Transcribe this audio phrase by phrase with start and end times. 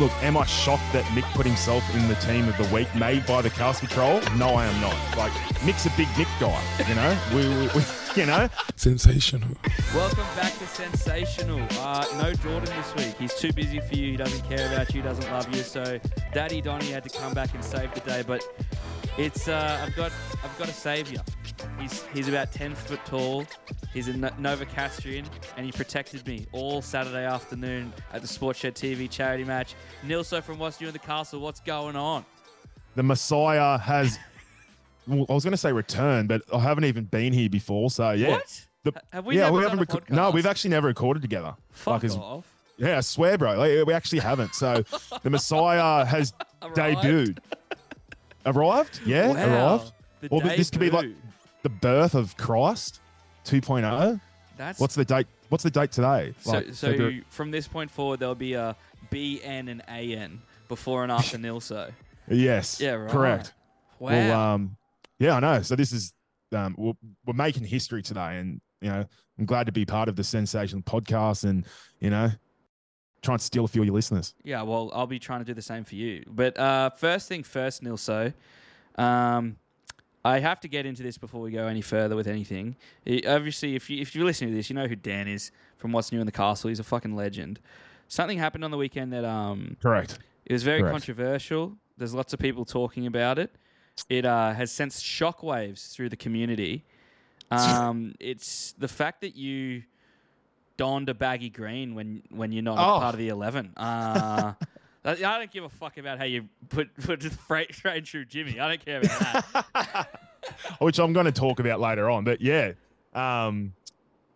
[0.00, 3.26] look, am I shocked that Mick put himself in the team of the week made
[3.26, 4.20] by the Cast Patrol?
[4.36, 4.96] No, I am not.
[5.16, 7.18] Like, Mick's a big Mick guy, you know?
[7.34, 7.84] We, we, we
[8.16, 8.48] you know?
[8.76, 9.50] Sensational.
[9.94, 11.60] Welcome back to Sensational.
[11.72, 13.14] Uh, no Jordan this week.
[13.18, 14.12] He's too busy for you.
[14.12, 15.02] He doesn't care about you.
[15.02, 15.62] Doesn't love you.
[15.62, 16.00] So
[16.32, 18.24] Daddy Donny had to come back and save the day.
[18.26, 18.42] But
[19.18, 20.12] it's uh, I've got
[20.42, 21.22] I've got a savior.
[21.78, 23.44] He's he's about ten foot tall.
[23.92, 25.24] He's a No- Novocastrian,
[25.56, 29.74] and he protected me all Saturday afternoon at the Sportshed TV charity match.
[30.04, 31.40] Nilso from What's New in the Castle.
[31.40, 32.24] What's going on?
[32.96, 34.18] The Messiah has,
[35.06, 37.90] well, I was going to say return, but I haven't even been here before.
[37.90, 38.28] So, yeah.
[38.30, 38.66] What?
[38.82, 39.78] The- Have we yeah, we haven't.
[39.88, 41.54] reco- no, we've actually never recorded together.
[41.70, 42.46] Fuck it's- off.
[42.78, 43.58] Yeah, I swear, bro.
[43.58, 44.54] Like, we actually haven't.
[44.54, 44.82] So,
[45.22, 46.76] the Messiah has Arrived?
[46.78, 47.38] debuted.
[48.46, 49.00] Arrived?
[49.04, 49.34] Yeah, Wow.
[49.76, 49.92] arrived.
[50.22, 51.16] The Or this could be like- debut.
[51.62, 53.00] The birth of Christ
[53.44, 54.20] 2.0.
[54.56, 55.26] That's What's the date?
[55.48, 56.34] What's the date today?
[56.40, 58.76] So, Like, so February- from this point forward, there'll be a
[59.10, 61.92] BN and AN before and after Nilso.
[62.28, 63.10] yes, Yeah, right.
[63.10, 63.54] correct.
[63.98, 64.10] Wow.
[64.10, 64.76] Well, um,
[65.18, 65.62] yeah, I know.
[65.62, 66.14] So this is
[66.52, 66.92] um, we're,
[67.26, 69.04] we're making history today, and you know,
[69.38, 71.66] I'm glad to be part of the sensational podcast, and
[72.00, 72.30] you know,
[73.22, 74.34] try and steal a few of your listeners.
[74.44, 76.24] yeah, well, I'll be trying to do the same for you.
[76.28, 78.32] But uh, first thing first, Nilso.
[78.96, 79.56] Um,
[80.24, 82.76] I have to get into this before we go any further with anything.
[83.06, 85.92] I- obviously, if you if you're listening to this, you know who Dan is from
[85.92, 86.68] What's New in the Castle.
[86.68, 87.58] He's a fucking legend.
[88.08, 90.18] Something happened on the weekend that um Correct.
[90.44, 90.92] It was very Correct.
[90.92, 91.76] controversial.
[91.96, 93.54] There's lots of people talking about it.
[94.08, 96.84] It uh, has sent shockwaves through the community.
[97.50, 99.82] Um, it's the fact that you
[100.76, 102.98] donned a baggy green when when you're not a Oh.
[103.00, 103.72] part of the eleven.
[103.76, 104.52] Uh,
[105.04, 108.60] I don't give a fuck about how you put put the freight train through Jimmy.
[108.60, 110.20] I don't care about that.
[110.78, 112.72] Which I'm going to talk about later on, but yeah,
[113.14, 113.74] um,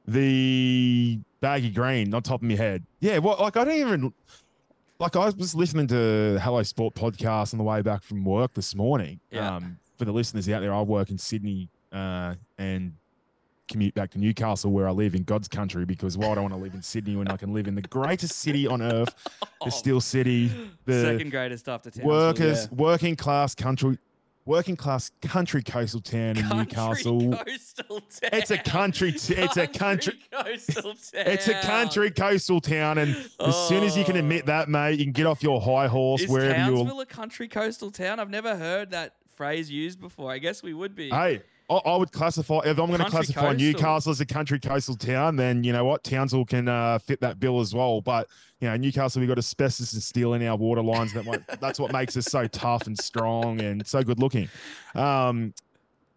[0.06, 2.84] the baggy green on top of my head.
[3.00, 4.12] Yeah, well, like I don't even
[4.98, 8.74] like I was listening to Hello Sport podcast on the way back from work this
[8.74, 9.20] morning.
[9.30, 9.56] Yeah.
[9.56, 12.94] Um, for the listeners out there, I work in Sydney uh, and
[13.68, 16.54] commute back to Newcastle where I live in God's country because why would I want
[16.54, 19.14] to live in Sydney when I can live in the greatest city on earth,
[19.64, 20.50] the Steel City,
[20.84, 22.08] the Second greatest after Townsville.
[22.08, 22.76] workers, yeah.
[22.76, 23.98] working class country,
[24.44, 27.32] working class country coastal town in Newcastle.
[27.32, 28.30] coastal town.
[28.32, 29.12] It's a country.
[29.12, 30.18] T- it's a country.
[30.30, 30.98] coastal town.
[31.26, 34.46] It's a country coastal town, and as soon as you can admit oh.
[34.46, 37.02] that, mate, you can get off your high horse Is wherever Townsville you're.
[37.02, 38.20] a country coastal town?
[38.20, 40.30] I've never heard that phrase used before.
[40.30, 41.10] I guess we would be.
[41.10, 43.54] Hey, I, I would classify if I'm going to classify coastal.
[43.54, 47.40] Newcastle as a country coastal town, then you know what, Townsville can uh, fit that
[47.40, 48.00] bill as well.
[48.00, 48.28] But
[48.60, 51.12] you know, Newcastle, we've got asbestos and steel in our water lines.
[51.14, 54.48] That might, that's what makes us so tough and strong and so good looking.
[54.94, 55.54] Um,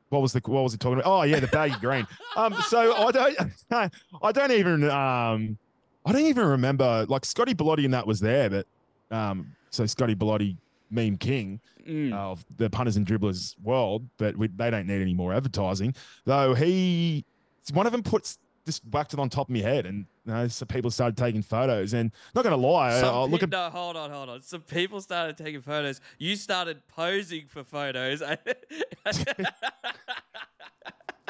[0.10, 1.10] what was the what was he talking about?
[1.10, 2.08] Oh yeah, the baggy green.
[2.36, 3.38] Um, so I don't
[4.22, 5.58] I don't even um
[6.06, 8.68] I don't even remember like Scotty Bellotti and that was there, but
[9.12, 10.56] um so Scotty Bellotti
[10.90, 12.14] meme king Mm.
[12.14, 15.96] of the punters and dribblers world, but we, they don't need any more advertising.
[16.26, 17.24] Though he,
[17.72, 20.46] one of them puts just whacked it on top of my head, and you know,
[20.50, 21.94] so people started taking photos.
[21.94, 24.42] And not gonna lie, Some I'll look at no, hold on, hold on.
[24.42, 26.02] Some people started taking photos.
[26.20, 28.22] You started posing for photos.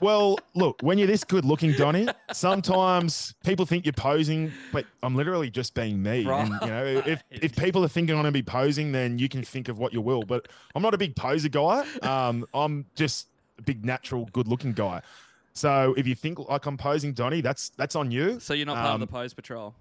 [0.01, 2.07] well, look when you're this good looking, Donny.
[2.31, 6.27] Sometimes people think you're posing, but I'm literally just being me.
[6.27, 9.43] And you know, if if people are thinking I'm gonna be posing, then you can
[9.43, 10.23] think of what you will.
[10.23, 11.85] But I'm not a big poser guy.
[12.01, 13.27] Um, I'm just
[13.59, 15.01] a big natural, good looking guy.
[15.53, 18.39] So if you think like I'm posing, Donny, that's that's on you.
[18.39, 19.73] so you're not part of the Um, pose patrol.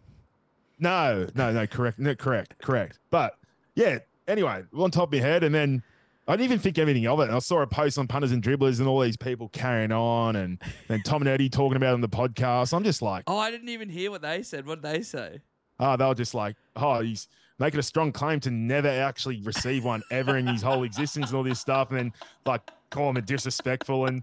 [0.79, 2.99] No, no, no, correct, no, correct, correct.
[3.11, 3.37] But
[3.75, 3.99] yeah,
[4.29, 5.83] anyway, on top of my head, and then
[6.29, 7.25] I didn't even think anything of it.
[7.25, 10.37] And I saw a post on punters and dribblers, and all these people carrying on,
[10.37, 12.75] and then Tom and Eddie talking about it on the podcast.
[12.75, 14.67] I'm just like, Oh, I didn't even hear what they said.
[14.67, 15.41] What did they say?
[15.79, 17.29] oh, they were just like, oh, he's
[17.59, 21.37] making a strong claim to never actually receive one ever in his whole existence, and
[21.37, 22.13] all this stuff, and then
[22.45, 24.23] like call him a disrespectful and.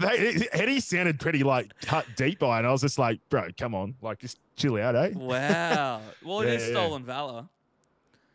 [0.00, 2.58] They, Eddie sounded pretty like cut deep by it.
[2.60, 5.10] And I was just like, bro, come on, like just chill out, eh?
[5.14, 6.00] Wow.
[6.24, 6.72] Well, it Yeah, is yeah.
[6.72, 7.48] stolen valor.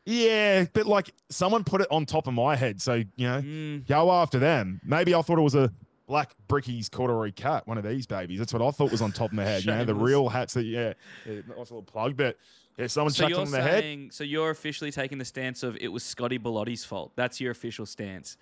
[0.06, 3.88] Yeah, but like someone put it on top of my head, so you know, Mm.
[3.88, 4.80] go after them.
[4.84, 5.72] Maybe I thought it was a
[6.07, 8.38] black brickies corduroy cat, one of these babies.
[8.38, 9.66] That's what I thought was on top of my head.
[9.66, 10.94] You know, the real hats that yeah,
[11.25, 12.16] yeah nice little plug.
[12.16, 12.38] But
[12.78, 14.13] yeah, someone So chucked on the head.
[14.13, 17.12] so you're officially taking the stance of it was Scotty Bellotti's fault.
[17.16, 18.38] That's your official stance.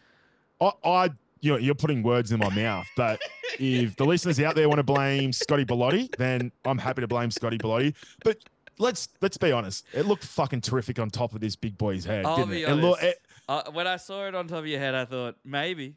[0.59, 1.09] I, I
[1.39, 2.88] you know, you're putting words in my mouth.
[2.98, 3.21] But
[3.59, 7.31] if the listeners out there want to blame Scotty Bellotti, then I'm happy to blame
[7.31, 7.94] Scotty Bellotti.
[8.24, 8.38] But
[8.80, 9.86] let's let's be honest.
[9.94, 12.70] It looked fucking terrific on top of this big boy's head, I'll didn't it?
[12.70, 15.36] It look- it- Uh, when I saw it on top of your head, I thought
[15.44, 15.96] maybe,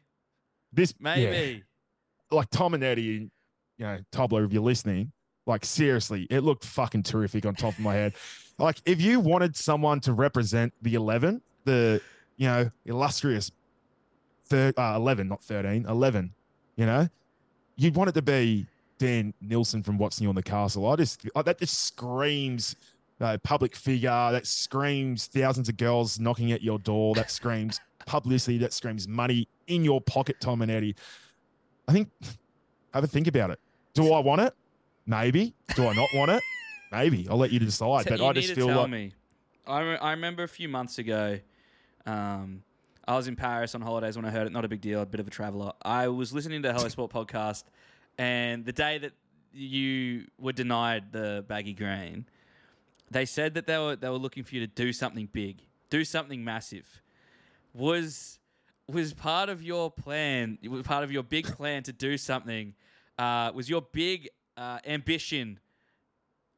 [0.73, 1.03] this yeah.
[1.03, 1.63] maybe.
[2.31, 3.01] like Tom and Eddie,
[3.77, 5.11] you know, Tobler, if you're listening,
[5.45, 8.13] Like seriously, it looked fucking terrific on top of my head.
[8.59, 12.01] Like if you wanted someone to represent the 11, the
[12.37, 13.51] you know illustrious
[14.45, 16.33] thir- uh, 11, not 13, 11,
[16.75, 17.07] you know,
[17.75, 18.65] you'd want it to be
[18.97, 20.87] Dan Nilsson from What's New on the Castle.
[20.87, 22.75] I just that just screams
[23.21, 24.09] uh, public figure.
[24.09, 27.15] That screams thousands of girls knocking at your door.
[27.15, 28.57] That screams publicity.
[28.57, 30.95] That screams money in your pocket, Tom and Eddie.
[31.87, 32.09] I think
[32.93, 33.59] have a think about it.
[33.93, 34.53] Do I want it?
[35.05, 35.53] Maybe.
[35.75, 36.43] Do I not want it?
[36.91, 37.27] Maybe.
[37.29, 38.03] I'll let you decide.
[38.03, 39.13] T- but you I just feel tell like me.
[39.65, 41.39] I, re- I remember a few months ago,
[42.05, 42.63] um,
[43.07, 44.53] I was in Paris on holidays when I heard it.
[44.53, 45.73] Not a big deal, a bit of a traveler.
[45.81, 47.63] I was listening to Hello Sport podcast,
[48.17, 49.13] and the day that
[49.53, 52.25] you were denied the baggy green,
[53.09, 56.03] they said that they were they were looking for you to do something big, do
[56.03, 56.85] something massive.
[57.73, 58.39] Was
[58.87, 60.57] was part of your plan?
[60.67, 62.73] Was part of your big plan to do something?
[63.17, 65.59] Uh, was your big uh, ambition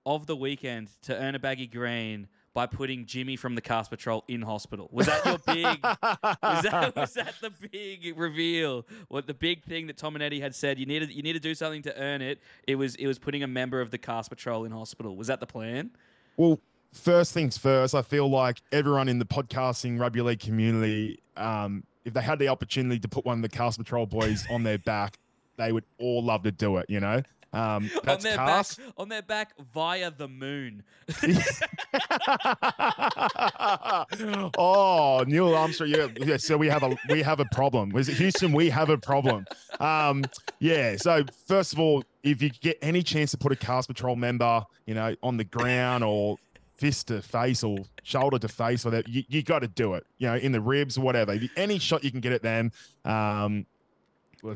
[0.06, 2.28] of the weekend to earn a baggy green
[2.60, 4.90] by putting Jimmy from the Cast Patrol in hospital?
[4.92, 5.82] Was that your big?
[5.82, 8.86] was, that, was that the big reveal?
[9.08, 10.78] What the big thing that Tom and Eddie had said?
[10.78, 12.42] You needed you need to do something to earn it.
[12.68, 15.16] It was it was putting a member of the Cast Patrol in hospital.
[15.16, 15.92] Was that the plan?
[16.36, 16.60] Well,
[16.92, 22.14] first things first, I feel like everyone in the podcasting rugby league community, um, if
[22.14, 25.18] they had the opportunity to put one of the Cast Patrol boys on their back,
[25.56, 27.24] they would all love to do it, you know?
[27.52, 28.78] Um, that's on their cast.
[28.78, 30.84] back on their back via the moon.
[34.58, 35.90] oh, Neil Armstrong.
[35.90, 36.38] Yeah, yeah.
[36.38, 37.90] So we have a we have a problem.
[37.90, 38.52] Was it Houston?
[38.52, 39.46] We have a problem.
[39.80, 40.24] Um,
[40.60, 40.96] yeah.
[40.98, 44.64] So first of all, if you get any chance to put a cast patrol member,
[44.86, 46.38] you know, on the ground or
[46.76, 50.06] fist to face or shoulder to face or that, you, you got to do it.
[50.18, 51.38] You know, in the ribs or whatever.
[51.56, 52.72] Any shot you can get at them.
[53.06, 53.66] Um,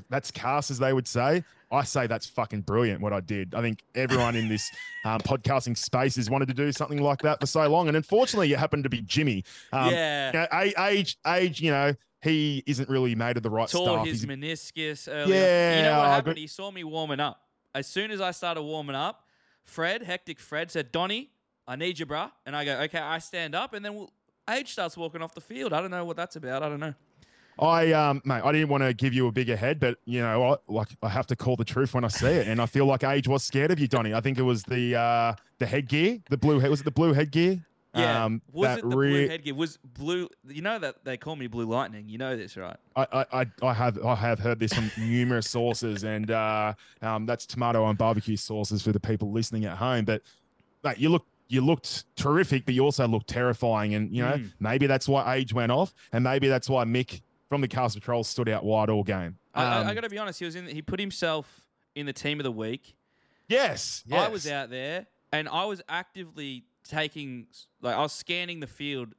[0.09, 1.43] that's cast as they would say.
[1.71, 3.55] I say that's fucking brilliant what I did.
[3.55, 4.69] I think everyone in this
[5.05, 8.51] um, podcasting space has wanted to do something like that for so long, and unfortunately,
[8.53, 9.43] it happened to be Jimmy.
[9.71, 10.27] Um, yeah.
[10.27, 10.39] you
[10.73, 14.05] know, age, age, you know, he isn't really made of the right tore stuff.
[14.07, 15.35] his He's- meniscus earlier.
[15.35, 16.35] Yeah, you know what happened?
[16.35, 17.41] got- He saw me warming up.
[17.75, 19.25] As soon as I started warming up,
[19.63, 21.31] Fred, hectic Fred, said, "Donnie,
[21.67, 24.11] I need you, bruh." And I go, "Okay." I stand up, and then we'll,
[24.49, 25.71] Age starts walking off the field.
[25.73, 26.63] I don't know what that's about.
[26.63, 26.93] I don't know.
[27.59, 30.39] I, um, mate, I didn't want to give you a bigger head, but you know,
[30.39, 30.63] what?
[30.67, 33.03] like I have to call the truth when I see it, and I feel like
[33.03, 34.13] Age was scared of you, Donny.
[34.13, 36.69] I think it was the uh, the headgear, the blue head.
[36.69, 37.63] Was it the blue headgear?
[37.95, 38.25] Yeah.
[38.25, 39.53] Um, was it the re- blue headgear?
[39.53, 40.27] Was blue?
[40.47, 42.09] You know that they call me Blue Lightning.
[42.09, 42.75] You know this, right?
[42.95, 46.73] I, I, I- I have I have heard this from numerous sources, and uh,
[47.03, 50.05] um, that's tomato and barbecue sauces for the people listening at home.
[50.05, 50.23] But
[50.83, 54.51] mate, you look you looked terrific, but you also looked terrifying, and you know Mm.
[54.59, 57.21] maybe that's why age went off, and maybe that's why Mick
[57.53, 59.37] from the Cast Patrol stood out wide all game.
[59.53, 60.39] I, I, I Um, got to be honest.
[60.39, 60.65] He was in.
[60.65, 62.95] He put himself in the team of the week.
[63.47, 67.45] yes, yes, I was out there and I was actively taking,
[67.79, 69.09] like, I was scanning the field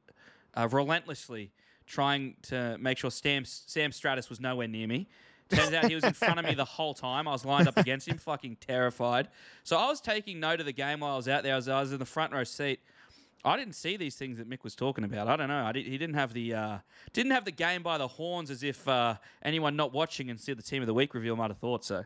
[0.53, 1.53] uh, relentlessly,
[1.87, 5.07] trying to make sure Sam, Sam Stratus was nowhere near me.
[5.49, 7.27] Turns out he was in front of me the whole time.
[7.29, 9.29] I was lined up against him, fucking terrified.
[9.63, 11.53] So I was taking note of the game while I was out there.
[11.53, 12.81] I was, I was in the front row seat.
[13.45, 15.27] I didn't see these things that Mick was talking about.
[15.27, 15.63] I don't know.
[15.63, 16.77] I did, he didn't have the uh,
[17.13, 20.53] didn't have the game by the horns as if uh, anyone not watching and see
[20.53, 22.05] the team of the week reveal might have thought so.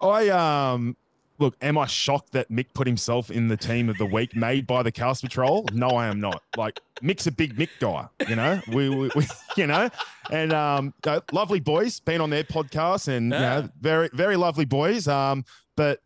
[0.00, 0.96] I um
[1.38, 4.66] look, am I shocked that Mick put himself in the team of the week made
[4.66, 5.64] by the Cast Patrol?
[5.72, 6.42] No, I am not.
[6.56, 8.60] Like Mick's a big Mick guy, you know.
[8.72, 9.88] We, we, we you know,
[10.30, 10.94] and um,
[11.32, 13.60] lovely boys, been on their podcast, and you Yeah.
[13.60, 15.06] know, very very lovely boys.
[15.06, 15.44] Um,
[15.76, 16.00] but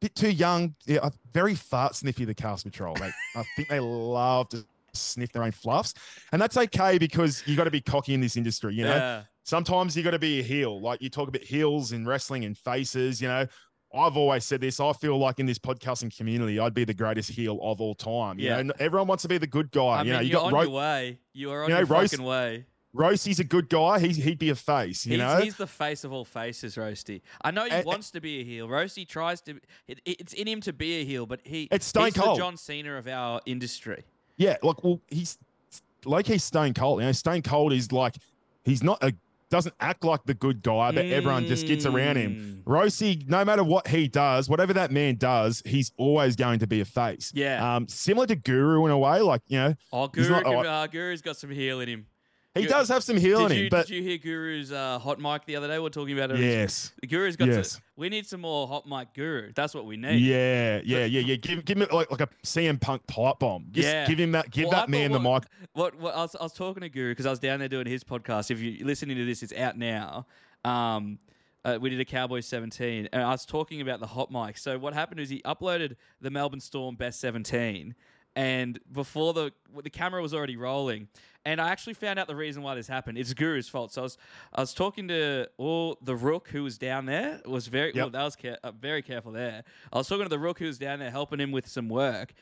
[0.00, 2.24] bit too young, yeah, very fart sniffy.
[2.24, 5.94] The Cast Patrol, like I think they love to sniff their own fluffs,
[6.32, 9.22] and that's okay because you got to be cocky in this industry, you know yeah.
[9.44, 10.80] sometimes you got to be a heel.
[10.80, 13.46] Like you talk about heels in wrestling and faces, you know.
[13.92, 14.78] I've always said this.
[14.78, 18.38] I feel like in this podcasting community, I'd be the greatest heel of all time.
[18.38, 18.62] You Yeah.
[18.62, 19.82] know, everyone wants to be the good guy.
[19.82, 21.18] I you mean, know, you you're got on Ro- your way.
[21.32, 22.66] You are on you know, your fucking way.
[22.92, 24.00] Roastie's a good guy.
[24.00, 25.40] He's, he'd be a face, you he's, know.
[25.40, 27.20] he's the face of all faces, Roasty.
[27.42, 28.66] I know he And- wants to be a heel.
[28.68, 29.60] Roasty tries to.
[29.86, 32.36] It, it's in him to be a heel, but he It's Stone he's Cold.
[32.38, 34.02] the John Cena of our industry.
[34.36, 35.38] yeah, like well, he's
[36.04, 37.00] like he's Stone Cold.
[37.00, 38.16] You know, Stone Cold is like
[38.64, 39.12] he's not a
[39.50, 42.62] doesn't act like the good guy, but everyone just gets around him.
[42.64, 43.28] Mm.
[43.28, 46.84] No matter what he does, whatever that man does, he's always going to be a
[46.84, 47.32] face.
[47.34, 47.74] Yeah.
[47.76, 50.86] Um, similar to Guru in a way, like you know, Oh, Guru, not- oh, uh,
[50.86, 52.06] Guru's got some heel in him.
[52.54, 55.44] He does have some heel in him, but did you hear Guru's uh, hot mic
[55.46, 55.78] the other day?
[55.78, 56.40] We are talking about it.
[56.40, 57.48] yes, Guru's got.
[57.48, 57.76] Yes.
[57.76, 59.52] To, we need some more hot mic Guru.
[59.54, 60.18] That's what we need.
[60.20, 61.36] yeah, yeah, yeah, yeah.
[61.36, 63.66] Give give him like like a CM Punk pipe bomb.
[63.70, 64.06] Just Yeah.
[64.06, 64.50] give him that.
[64.50, 65.44] Give Well, that man thought the mic.
[65.74, 67.68] what- What, what I, was, I was talking to Guru because I was down there
[67.68, 68.50] doing his podcast.
[68.50, 70.26] If you're listening to this, it's out now.
[70.64, 71.18] Um,
[71.62, 74.56] Uh, we did a Cowboys 17, and I was talking about the hot mic.
[74.56, 77.94] So what happened is he uploaded the Melbourne Storm best 17,
[78.34, 79.52] and before the
[79.82, 81.08] the camera was already rolling,
[81.44, 83.16] and I actually found out the reason why this happened.
[83.18, 83.92] It's Guru's fault.
[83.92, 84.18] So I was
[84.54, 87.40] I was talking to all the Rook who was down there.
[87.46, 87.96] Was very Yep.
[87.96, 89.64] well, that was care- uh, very careful there.
[89.92, 92.32] I was talking to the Rook who was down there helping him with some work,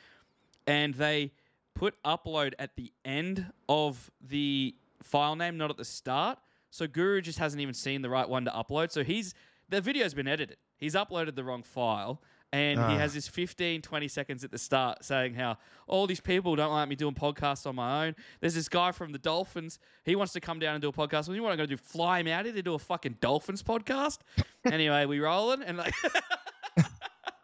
[0.67, 1.33] and they
[1.75, 6.39] put upload at the end of the file name, not at the start.
[6.71, 8.91] So Guru just hasn't even seen the right one to upload.
[8.91, 9.35] So he's
[9.69, 10.57] the video's been edited.
[10.77, 12.21] He's uploaded the wrong file.
[12.53, 12.99] And he Ah.
[12.99, 16.89] has this 15, 20 seconds at the start saying how all these people don't like
[16.89, 18.17] me doing podcasts on my own.
[18.41, 19.79] There's this guy from the Dolphins.
[20.05, 21.29] He wants to come down and do a podcast.
[21.29, 21.77] Well, you want to go do?
[21.77, 24.19] Fly him out here to do a fucking Dolphins podcast?
[24.65, 25.95] anyway, we rolling and like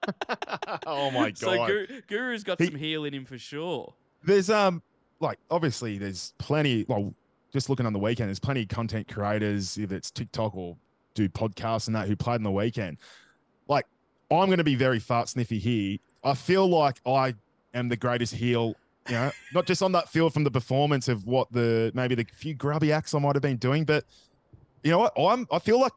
[0.87, 1.39] oh my god.
[1.39, 3.95] so Guru, Guru's got He- some heel in him for sure.
[4.23, 4.83] there's um
[5.21, 7.15] like obviously there's plenty well
[7.53, 10.77] just looking on the weekend there's plenty of content creators if it's tiktok or
[11.15, 12.99] do podcasts and that who played on the weekend
[14.31, 17.35] i'm going to be very fart sniffy here i feel like i
[17.75, 18.75] am the greatest heel
[19.09, 22.27] you know not just on that field from the performance of what the maybe the
[22.35, 24.05] few grubby acts i might have been doing but
[24.83, 25.93] you know what i'm i feel like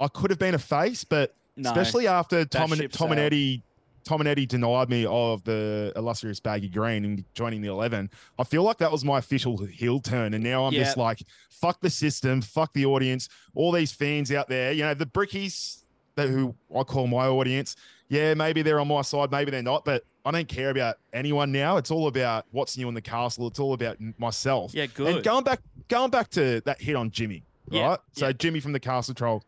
[0.00, 1.70] i could have been a face but No.
[1.70, 3.20] especially after Tom and Tom and.
[3.20, 3.62] Eddie.
[4.04, 8.10] Tom and Eddie denied me of the illustrious baggy green and joining the eleven.
[8.38, 11.80] I feel like that was my official heel turn, and now I'm just like, fuck
[11.80, 14.72] the system, fuck the audience, all these fans out there.
[14.72, 15.83] You know, the brickies
[16.16, 17.76] that who I call my audience.
[18.08, 21.52] Yeah, maybe they're on my side, maybe they're not, but I don't care about anyone
[21.52, 21.76] now.
[21.76, 23.46] It's all about what's new in the castle.
[23.46, 24.72] It's all about myself.
[24.74, 25.16] Yeah, good.
[25.16, 27.98] And going back, going back to that hit on Jimmy, Yeah, right?
[28.12, 28.32] So yeah.
[28.32, 29.42] Jimmy from the Cast Patrol.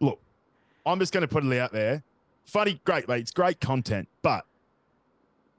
[0.00, 0.20] Look,
[0.86, 2.02] I'm just going to put it out there.
[2.44, 3.20] Funny, great, mate.
[3.20, 4.44] It's great content, but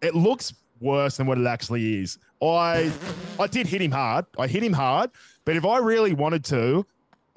[0.02, 2.18] it looks worse than what it actually is.
[2.42, 2.92] I,
[3.40, 4.26] I did hit him hard.
[4.38, 5.12] I hit him hard,
[5.46, 6.86] but if I really wanted to,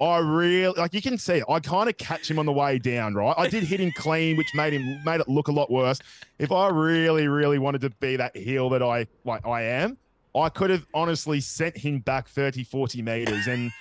[0.01, 1.41] I really like you can see.
[1.47, 3.33] I kind of catch him on the way down, right?
[3.37, 5.99] I did hit him clean, which made him made it look a lot worse.
[6.37, 9.97] If I really, really wanted to be that heel that I like I am,
[10.35, 13.47] I could have honestly sent him back 30, 40 meters.
[13.47, 13.71] And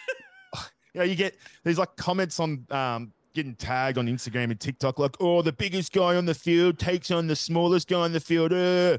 [0.94, 5.00] you know, you get there's like comments on um getting tagged on Instagram and TikTok,
[5.00, 8.20] like, oh, the biggest guy on the field takes on the smallest guy on the
[8.20, 8.52] field.
[8.52, 8.98] Uh.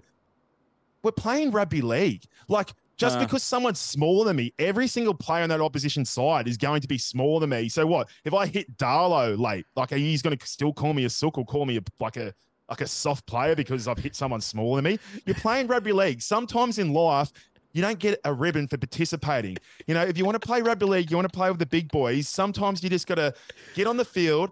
[1.02, 2.24] We're playing rugby league.
[2.48, 3.20] Like, just Uh.
[3.20, 6.88] because someone's smaller than me, every single player on that opposition side is going to
[6.88, 7.70] be smaller than me.
[7.70, 8.10] So what?
[8.24, 11.46] If I hit Darlow late, like he's going to still call me a sook or
[11.46, 12.34] call me a, like a
[12.70, 15.00] like a soft player because I've hit someone smaller than me.
[15.26, 16.20] You're playing rugby league.
[16.22, 17.32] Sometimes in life,
[17.74, 19.58] you don't get a ribbon for participating.
[19.86, 21.68] You know, if you want to play rugby league, you want to play with the
[21.68, 22.28] big boys.
[22.28, 23.36] Sometimes you just got to
[23.76, 24.50] get on the field,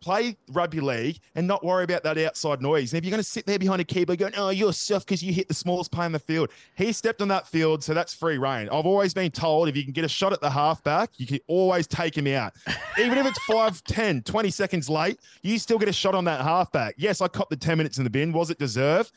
[0.00, 2.92] play rugby league, and not worry about that outside noise.
[2.92, 5.22] And if you're going to sit there behind a keyboard going, "Oh, you're soft because
[5.22, 8.14] you hit the smallest player in the field," he stepped on that field, so that's
[8.14, 8.68] free reign.
[8.68, 11.38] I've always been told if you can get a shot at the halfback, you can
[11.46, 12.54] always take him out.
[12.98, 16.40] Even if it's 5, 10, 20 seconds late, you still get a shot on that
[16.40, 16.94] halfback.
[16.98, 18.32] Yes, I copped the 10 minutes in the bin.
[18.32, 19.12] Was it deserved?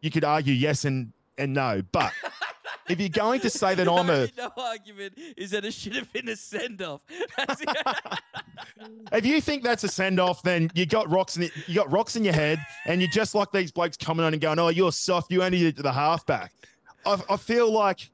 [0.00, 2.12] You could argue yes and and no, but
[2.88, 6.12] if you're going to say that I'm a no argument is that it should have
[6.12, 7.00] been a send off.
[9.12, 11.90] If you think that's a send off, then you got rocks in it, you got
[11.90, 14.68] rocks in your head, and you're just like these blokes coming on and going, "Oh,
[14.68, 15.30] you're soft.
[15.30, 16.52] You only did the halfback."
[17.06, 18.10] I, I feel like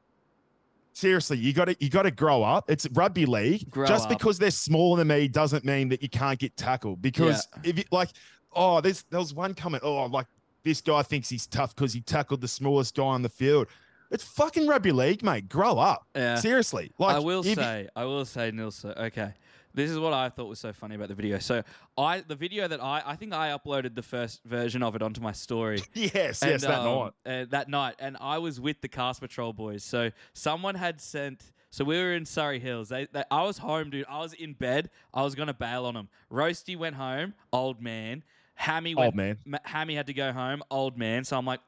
[0.92, 2.70] seriously, you got to you got to grow up.
[2.70, 3.68] It's rugby league.
[3.70, 4.10] Grow just up.
[4.10, 7.00] because they're smaller than me doesn't mean that you can't get tackled.
[7.02, 8.10] Because if you like,
[8.52, 9.82] oh, there's there was one comment.
[9.84, 10.26] Oh, like
[10.62, 13.68] this guy thinks he's tough because he tackled the smallest guy on the field.
[14.10, 15.48] It's fucking rugby league, mate.
[15.48, 16.06] Grow up.
[16.16, 16.36] Yeah.
[16.36, 16.92] Seriously.
[16.98, 18.96] Like I will you- say, I will say, Nilsa.
[19.06, 19.32] Okay,
[19.72, 21.38] this is what I thought was so funny about the video.
[21.38, 21.62] So
[21.96, 25.20] I, the video that I, I think I uploaded the first version of it onto
[25.20, 25.80] my story.
[25.94, 26.84] yes, And, yes, that um,
[27.24, 27.42] night.
[27.42, 29.84] uh, that night, and I was with the Cast Patrol boys.
[29.84, 31.52] So someone had sent.
[31.72, 32.88] So we were in Surry Hills.
[32.88, 34.04] They, they, I was home, dude.
[34.08, 34.90] I was in bed.
[35.14, 36.08] I was gonna bail on them.
[36.32, 37.32] Roasty went home.
[37.52, 38.24] Old man.
[38.56, 39.06] Hammy went.
[39.06, 39.38] Old man.
[39.64, 40.64] Hammy had to go home.
[40.68, 41.22] Old man.
[41.22, 41.60] So I'm like,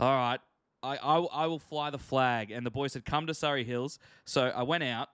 [0.00, 0.40] all right.
[0.82, 2.50] I, I, I will fly the flag.
[2.50, 3.98] And the boys said, come to Surry Hills.
[4.24, 5.08] So I went out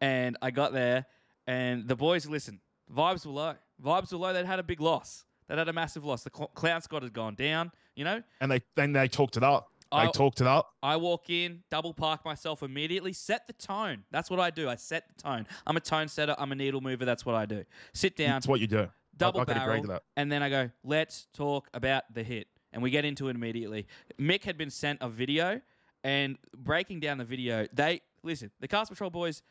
[0.00, 1.06] and I got there,
[1.46, 2.60] and the boys, listen,
[2.94, 3.54] vibes were low.
[3.82, 4.32] Vibes were low.
[4.32, 5.24] They'd had a big loss.
[5.48, 6.22] They'd had a massive loss.
[6.24, 8.22] The cl- clown squad had gone down, you know?
[8.40, 9.70] and they then they talked it up.
[9.92, 10.70] They I- talked it up.
[10.82, 14.04] I walk in, double park myself immediately, set the tone.
[14.10, 14.68] That's what I do.
[14.68, 15.46] I set the tone.
[15.66, 16.34] I'm a tone setter.
[16.38, 17.04] I'm a needle mover.
[17.04, 17.64] That's what I do.
[17.92, 18.88] Sit down, That's what you do.
[19.16, 20.02] double I, I barrel, to that.
[20.16, 22.48] and then I go, let's talk about the hit.
[22.74, 23.86] And we get into it immediately.
[24.20, 25.62] Mick had been sent a video,
[26.02, 29.42] and breaking down the video, they listen, the Cast Patrol boys.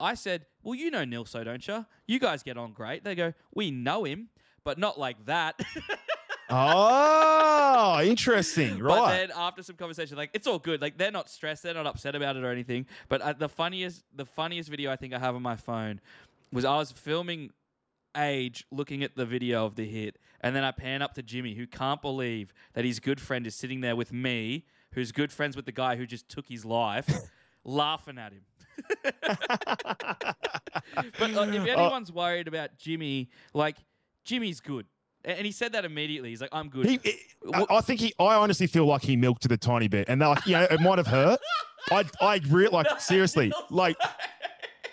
[0.00, 1.84] I said, Well, you know Nilso, don't you?
[2.08, 3.04] You guys get on great.
[3.04, 4.30] They go, We know him,
[4.64, 5.60] but not like that.
[6.52, 8.78] Oh, interesting.
[8.80, 8.96] Right.
[8.96, 10.82] But then after some conversation, like it's all good.
[10.82, 12.86] Like they're not stressed, they're not upset about it or anything.
[13.08, 16.00] But uh, the funniest, the funniest video I think I have on my phone
[16.52, 17.52] was I was filming
[18.16, 21.54] age looking at the video of the hit, and then I pan up to Jimmy,
[21.54, 25.56] who can't believe that his good friend is sitting there with me, who's good friends
[25.56, 27.08] with the guy who just took his life,
[27.64, 28.42] laughing at him.
[29.02, 29.24] but
[31.18, 31.42] if oh.
[31.42, 33.76] anyone's worried about Jimmy, like
[34.24, 34.86] Jimmy's good,
[35.24, 36.30] and he said that immediately.
[36.30, 36.98] He's like, "I'm good." He,
[37.52, 38.14] I, I think he.
[38.18, 40.80] I honestly feel like he milked it a tiny bit, and like you know, it
[40.80, 41.40] might have hurt.
[41.90, 43.96] I, I really like seriously, like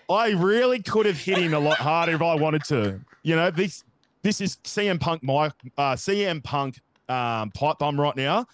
[0.10, 3.00] I really could have hit him a lot harder if I wanted to.
[3.24, 3.84] You know, this
[4.24, 8.46] this is CM Punk, Mike, uh, CM Punk um, pipe bomb right now.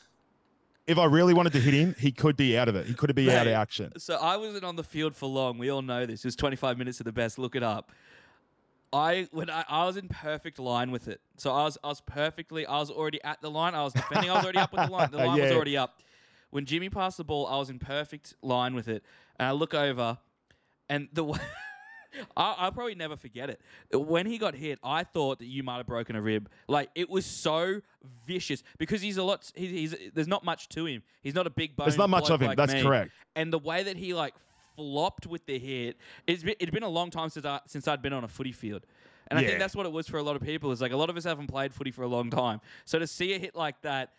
[0.86, 2.86] If I really wanted to hit him, he could be out of it.
[2.88, 3.94] He could be out of action.
[3.98, 5.58] So I wasn't on the field for long.
[5.58, 6.26] We all know this.
[6.26, 7.40] It was 25 minutes of the best.
[7.40, 7.92] Look it up.
[8.92, 11.22] I when I, I was in perfect line with it.
[11.38, 13.74] So I was I was perfectly I was already at the line.
[13.74, 14.30] I was defending.
[14.30, 15.10] I was already up with the line.
[15.12, 16.02] The line was already up.
[16.52, 19.04] When Jimmy passed the ball, I was in perfect line with it.
[19.40, 20.20] And I look over,
[20.90, 21.40] and the way
[22.38, 23.62] I, I'll probably never forget it.
[23.92, 26.50] When he got hit, I thought that you might have broken a rib.
[26.68, 27.82] Like it was so
[28.26, 29.52] vicious because he's a lot.
[29.56, 31.04] He's, he's there's not much to him.
[31.22, 31.86] He's not a big bone.
[31.86, 32.50] There's not much of him.
[32.50, 32.84] like That's me.
[32.84, 33.12] correct.
[33.36, 34.36] And the way that he like
[34.76, 35.98] flopped with the hit,
[36.28, 38.52] it's been, it'd been a long time since I, since I'd been on a footy
[38.52, 38.86] field.
[39.28, 40.72] And I think that's what it was for a lot of people.
[40.72, 42.62] Is like a lot of us haven't played footy for a long time.
[42.86, 44.12] So to see a hit like that,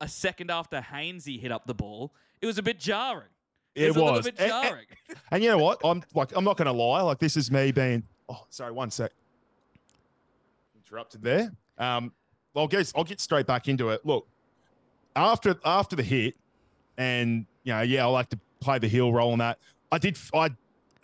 [0.00, 3.28] a second after Hainsey hit up the ball, it was a bit jarring.
[3.76, 4.24] It was, a little was.
[4.24, 4.86] bit And- and-
[5.30, 5.80] And you know what?
[5.84, 7.00] I'm like, I'm not going to lie.
[7.02, 8.02] Like, this is me being.
[8.28, 9.12] Oh, sorry, one sec.
[10.76, 11.52] Interrupted there.
[11.78, 12.12] Um,
[12.54, 14.04] I'll get I'll get straight back into it.
[14.06, 14.26] Look,
[15.14, 16.36] after after the hit,
[16.96, 19.58] and you know, yeah, I like to play the heel role and that.
[19.92, 20.16] I did.
[20.32, 20.50] I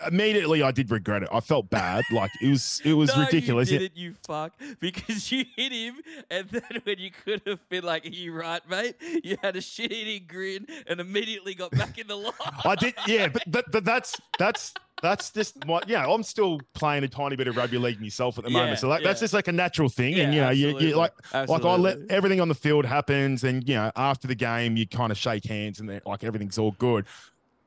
[0.07, 1.29] immediately I did regret it.
[1.33, 2.05] I felt bad.
[2.11, 3.71] like it was it was no, ridiculous.
[3.71, 4.53] You didn't, you fuck.
[4.81, 5.97] Because you hit him,
[6.31, 8.97] and then when you could have been like, Are you right, mate?
[9.23, 12.33] You had a shit eating grin and immediately got back in the line.
[12.65, 16.07] I did, yeah, but, but but that's that's that's just my yeah.
[16.07, 18.89] I'm still playing a tiny bit of rugby league myself at the Yeah, moment, so
[18.89, 20.89] like, that's just like a natural thing, and you know, you, absolutely.
[20.91, 24.35] you like like I let everything on the field happens, and you know, after the
[24.35, 27.05] game, you kind of shake hands, and then like everything's all good.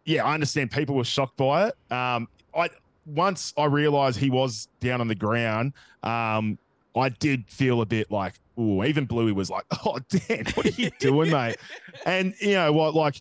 [0.05, 1.75] Yeah, I understand people were shocked by it.
[1.91, 2.69] Um, I
[3.05, 6.57] once I realized he was down on the ground, um,
[6.95, 10.69] I did feel a bit like, oh, even Bluey was like, oh, Dan, what are
[10.81, 11.57] you doing, mate?
[12.05, 13.19] And you know what, like.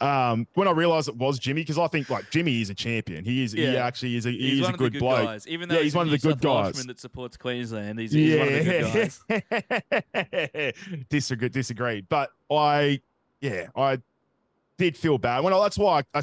[0.00, 3.24] Um, when I realized it was Jimmy, because I think like Jimmy is a champion.
[3.24, 3.52] He is.
[3.52, 3.86] He Yeah.
[3.86, 4.32] actually is a.
[4.32, 5.26] He's He is a good good bloke.
[5.26, 5.46] guys.
[5.46, 6.86] Even though Yeah, he's, he's one of the New good South guys.
[6.86, 8.00] That supports Queensland.
[8.00, 11.04] He's, he's one of the good guys.
[11.08, 12.06] disagree, disagreed.
[12.08, 13.00] But I,
[13.40, 13.98] yeah, I
[14.82, 15.44] did feel bad.
[15.44, 16.22] Well, that's why I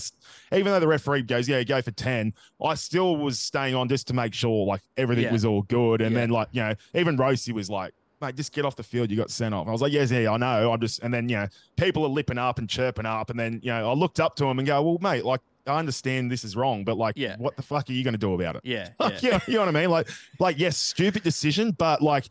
[0.52, 4.08] even though the referee goes, yeah, go for ten, I still was staying on just
[4.08, 5.32] to make sure like everything Yeah.
[5.32, 6.02] was all good.
[6.02, 6.20] And Yeah.
[6.22, 7.94] then like you know, even Rosie was like.
[8.22, 9.10] Mate, just get off the field.
[9.10, 9.66] You got sent off.
[9.70, 10.74] I was like, yes, yeah, I know.
[10.74, 13.62] I'm just, and then you know, people are lipping up and chirping up, and then
[13.64, 16.44] you know, I looked up to him and go, well, mate, like I understand this
[16.44, 17.38] is wrong, but like, Yeah.
[17.38, 18.64] what the fuck are you going to do about it?
[18.66, 19.26] Yeah, Like, yeah.
[19.26, 19.90] you, know, you know what I mean?
[19.90, 22.26] Like, like yes, stupid decision, but like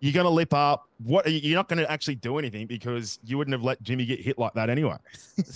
[0.00, 0.88] you're gonna lip up.
[1.02, 4.38] What you're not gonna actually do anything because you wouldn't have let Jimmy get hit
[4.38, 4.96] like that anyway.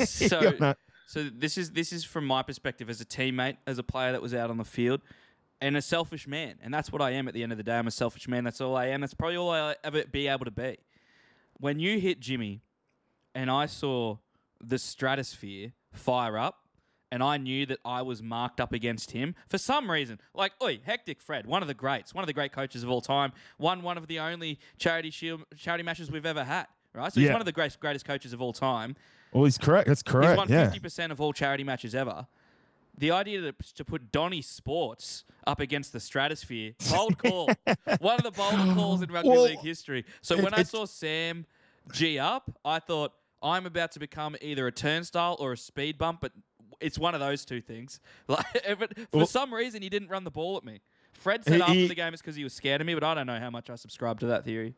[0.05, 0.75] So,
[1.07, 4.23] so this is this is from my perspective as a teammate, as a player that
[4.23, 5.01] was out on the field,
[5.61, 7.77] and a selfish man, and that's what I am at the end of the day.
[7.77, 8.45] I'm a selfish man.
[8.45, 9.01] That's all I am.
[9.01, 10.79] That's probably all I'll ever be able to be.
[11.59, 12.63] When you hit Jimmy,
[13.35, 14.19] and I saw
[14.61, 16.60] the stratosphere fire up,
[17.13, 20.21] and I knew that I was marked up against him for some reason.
[20.35, 23.01] Like, oi, hectic Fred, one of the greats, one of the great coaches of all
[23.01, 26.67] time, won one of the only charity shield charity matches we've ever had.
[26.93, 28.97] Right, so he's one of the great, greatest coaches of all time.
[29.33, 29.87] well, he's correct.
[29.87, 30.31] That's correct.
[30.31, 30.65] He's won Yeah.
[30.65, 32.27] fifty percent of all charity matches ever.
[32.99, 37.47] The idea to, to put Donny Sports up against the stratosphere, bold call,
[38.01, 40.05] one of the bolder calls in rugby Well, league history.
[40.21, 41.47] So it- when I saw Sam
[41.93, 46.21] G up, I thought I'm about to become either a turnstile or a speed bump,
[46.21, 46.33] but
[46.81, 48.01] it's one of those two things.
[48.29, 50.81] Like, for Well- some reason, he didn't run the ball at me.
[51.13, 53.05] Fred said He- after he- the game it's because he was scared of me, but
[53.05, 54.75] I don't know how much I subscribe to that theory.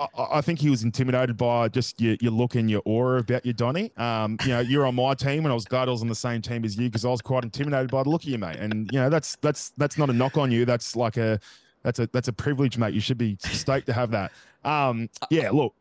[0.00, 3.46] I, I think he was intimidated by just your, your look and your aura about
[3.46, 3.92] you, Donny.
[3.96, 6.16] Um, you know, you're on my team, and I was glad I was on the
[6.16, 8.56] same team as you because I was quite intimidated by the look of you, mate.
[8.56, 10.64] And you know, that's that's that's not a knock on you.
[10.64, 11.38] That's like a
[11.84, 12.92] that's a that's a privilege, mate.
[12.92, 14.32] You should be stoked to have that.
[14.64, 15.74] Um, yeah, look,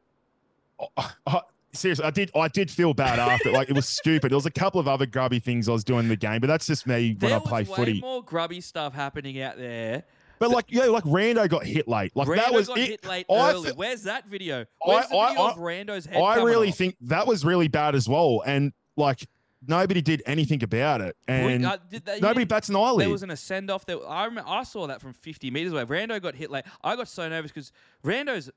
[0.98, 1.42] I, I,
[1.74, 3.52] seriously, I did I did feel bad after.
[3.52, 4.32] Like it was stupid.
[4.32, 6.48] There was a couple of other grubby things I was doing in the game, but
[6.48, 8.02] that's just me when I play footy.
[8.02, 10.04] more grubby stuff happening out there.
[10.40, 12.12] But like, yeah, like Rando got hit late.
[12.16, 12.88] Like Rando that was got it.
[12.90, 13.70] hit late I early.
[13.70, 14.66] fe- Where's that video?
[14.84, 16.76] Where's the I- video I- of Rando's head I really off?
[16.78, 18.42] think that was really bad as well.
[18.46, 19.26] And like
[19.66, 21.16] nobody did anything about it.
[21.30, 23.04] And uh, they- nobody bats an eyelid.
[23.04, 23.86] There wasn't a send off.
[23.86, 25.86] That I remember, I saw that from 50 meters away.
[25.86, 26.66] Rando got hit late.
[26.84, 27.72] I got so nervous because
[28.04, 28.52] Rando's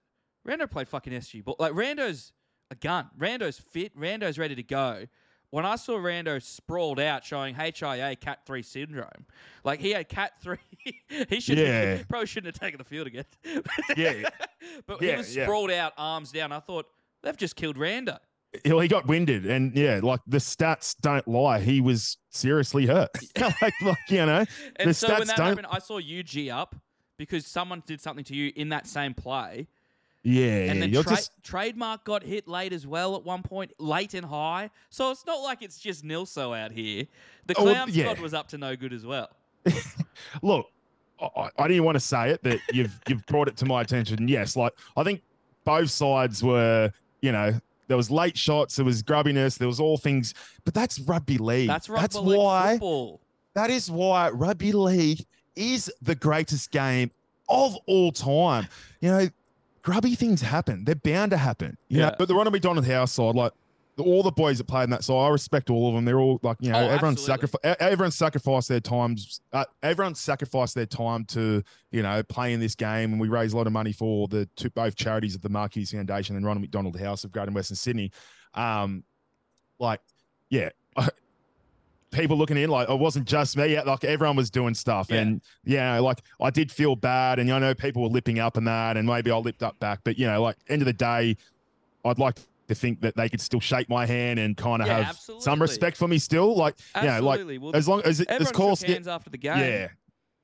[0.49, 1.55] Rando played fucking SG ball.
[1.61, 2.33] Like Rando's
[2.71, 3.09] a gun.
[3.19, 3.97] Rando's fit.
[3.99, 5.07] Rando's ready to go.
[5.51, 9.27] when I saw Rando sprawled out showing HIA Cat 3 syndrome,
[9.65, 10.57] like he had Cat 3,
[11.29, 12.03] he should Yeah.
[12.09, 13.25] probably shouldn't have taken the field again.
[13.97, 14.29] Yeah.
[14.87, 15.45] but he Yeah, was yeah.
[15.45, 16.51] sprawled out, arms down.
[16.53, 16.87] I thought,
[17.23, 18.19] they've just killed Rando.
[18.65, 21.61] Well, he got winded, and yeah, like the stats don't lie.
[21.61, 23.11] He was seriously hurt.
[23.39, 24.45] like, like, you know,
[24.77, 26.75] And The so when stats that don't- happened, I saw you G up
[27.19, 29.69] because someone did something to you in that same play.
[30.29, 34.13] Yeah, And then tra- just trademark got hit late as well at one point, late
[34.15, 34.71] and high.
[34.91, 37.05] So it's not like it's just Nilso out here.
[37.47, 38.05] The Oh, well, clown yeah.
[38.07, 39.31] squad was up to no good as well.
[40.43, 40.67] look.
[41.19, 44.29] I, I didn't want to say it, but you've you've brought it to my attention.
[44.29, 45.23] Yes, like I think
[45.65, 47.59] both sides were, you know,
[47.89, 50.35] there was late shots, there was grubbiness, there was all things,
[50.67, 51.69] but that's rugby league.
[51.69, 53.21] That's rugby That's league why football.
[53.55, 57.11] that is why rugby league is the greatest game
[57.49, 58.67] of all time.
[59.01, 59.29] You know,
[59.87, 60.85] grubby things happen.
[60.85, 61.79] They're bound to happen.
[61.89, 62.07] You Yeah.
[62.09, 63.53] know, but the Ronald McDonald House side, like
[63.99, 66.05] all the boys that played in that side, I respect all of them.
[66.05, 67.47] They're all like, you know, Oh, everyone absolutely.
[67.49, 69.41] sacrificed everyone sacrificed their times.
[69.53, 73.13] Uh, everyone sacrificed their time to, you know, play in this game.
[73.13, 75.77] And we raised a lot of money for the two both charities of the Mark
[75.77, 78.11] Hughes Foundation and Ronald McDonald House of Greater Western Sydney.
[78.55, 79.05] Um,
[79.79, 80.01] like,
[80.51, 80.71] yeah.
[82.13, 83.81] People looking in, like it wasn't just me.
[83.83, 85.21] Like everyone was doing stuff, Yeah.
[85.21, 88.67] and yeah, like I did feel bad, and I know people were lipping up and
[88.67, 91.37] that, and maybe I lipped up back, but you know, like end of the day,
[92.05, 92.37] I'd like
[92.69, 95.61] to think that they could still shake my hand and kind of Yeah, have some
[95.61, 96.57] respect for me still.
[96.57, 99.59] Like, yeah, like well, as long as it, course, shook yeah, hands after the game.
[99.59, 99.89] yeah,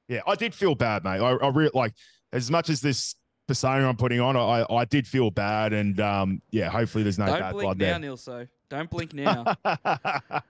[0.09, 1.20] yeah, I did feel bad, mate.
[1.20, 1.94] I, I really like
[2.33, 3.14] as much as this
[3.46, 7.27] persona I'm putting on, I I did feel bad, and um, yeah, hopefully there's no
[7.27, 8.11] Don't bad blink blood now, there.
[8.11, 8.48] Nilso.
[8.68, 9.44] Don't blink now.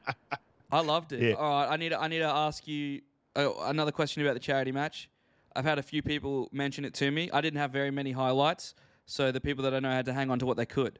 [0.72, 1.22] I loved it.
[1.22, 1.34] Yeah.
[1.34, 3.02] All right, I need to, I need to ask you
[3.36, 5.10] uh, another question about the charity match.
[5.54, 7.30] I've had a few people mention it to me.
[7.30, 10.30] I didn't have very many highlights, so the people that I know had to hang
[10.30, 10.98] on to what they could.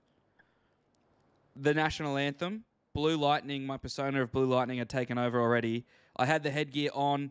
[1.57, 3.65] The national anthem, Blue Lightning.
[3.65, 5.87] My persona of Blue Lightning had taken over already.
[6.17, 7.31] I had the headgear on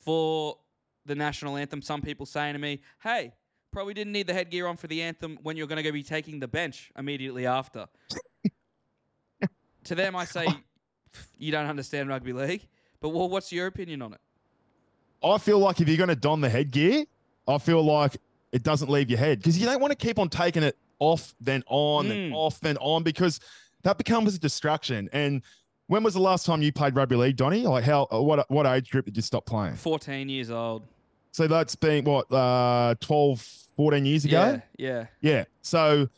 [0.00, 0.58] for
[1.06, 1.82] the national anthem.
[1.82, 3.32] Some people saying to me, "Hey,
[3.70, 6.02] probably didn't need the headgear on for the anthem when you're going to go be
[6.02, 7.86] taking the bench immediately after."
[9.84, 10.46] to them, I say,
[11.38, 12.66] "You don't understand rugby league."
[13.00, 14.20] But well, what's your opinion on it?
[15.22, 17.04] I feel like if you're going to don the headgear,
[17.46, 18.16] I feel like
[18.52, 21.34] it doesn't leave your head because you don't want to keep on taking it off,
[21.40, 22.34] then on, then Mm.
[22.34, 23.40] off, then on because
[23.82, 25.08] that becomes a distraction.
[25.12, 25.42] And
[25.86, 27.62] when was the last time you played rugby league, Donny?
[27.62, 28.06] Like how?
[28.10, 29.74] What what age group did you stop playing?
[29.76, 30.82] 14 years old.
[31.32, 33.40] So that's been what uh, 12,
[33.76, 34.60] 14 years ago.
[34.76, 35.06] Yeah, yeah.
[35.20, 35.44] Yeah.
[35.62, 36.08] So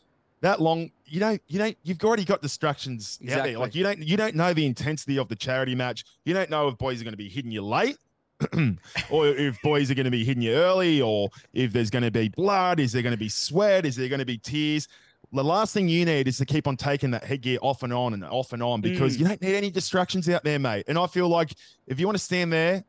[0.41, 3.59] that long, you don't, you don't, you've already got distractions out there.
[3.59, 6.05] Like you don't, you don't know the intensity of the charity match.
[6.25, 7.98] You don't know if boys are going to be hitting you late.
[9.11, 12.11] or if boys are going to be hitting you early, or if there's going to
[12.11, 14.88] be blood, is there going to be sweat, is there going to be tears?
[15.35, 18.14] The last thing you need is to keep on taking that headgear off and on
[18.14, 19.20] and off and on because Mm.
[19.20, 20.87] you don't need any distractions out there, mate.
[20.88, 21.53] And I feel like
[21.87, 22.85] if you want to stand there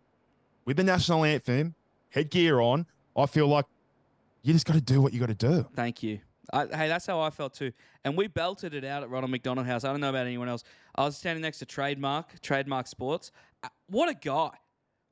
[0.65, 1.75] with the national anthem,
[2.09, 2.85] headgear on,
[3.17, 3.65] I feel like
[4.43, 5.67] you just got to do what you got to do.
[5.75, 6.19] Thank you.
[6.51, 7.71] I, hey, that's how I felt too.
[8.03, 9.83] And we belted it out at Ronald McDonald House.
[9.83, 10.63] I don't know about anyone else.
[10.95, 13.31] I was standing next to Trademark, Trademark Sports.
[13.63, 14.49] Uh, What a guy.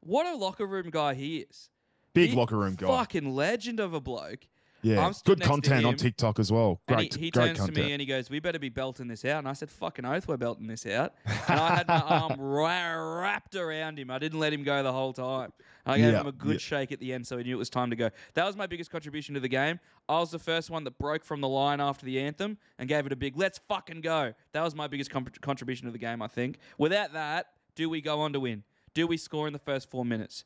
[0.01, 1.69] What a locker room guy he is.
[2.13, 2.87] Big He- locker room guy.
[2.87, 4.47] Fucking legend of a bloke.
[4.83, 6.81] Yeah, good content on TikTok as well.
[6.87, 7.75] And Great, he, he great turns content.
[7.77, 10.05] to me and he goes, "We better be belting this out." And I said, "Fucking
[10.05, 14.09] oath, we're belting this out." And I had my arm ra- wrapped around him.
[14.09, 15.53] I didn't let him go the whole time.
[15.85, 16.57] I gave Yeah, him a good yeah.
[16.59, 18.09] shake at the end, so he knew it was time to go.
[18.35, 19.79] That was my biggest contribution to the game.
[20.09, 23.05] I was the first one that broke from the line after the anthem and gave
[23.05, 26.21] it a big "Let's fucking go." That was my biggest com- contribution to the game.
[26.21, 26.57] I think.
[26.77, 28.63] Without that, do we go on to win?
[28.93, 30.43] Do we score in the first four minutes?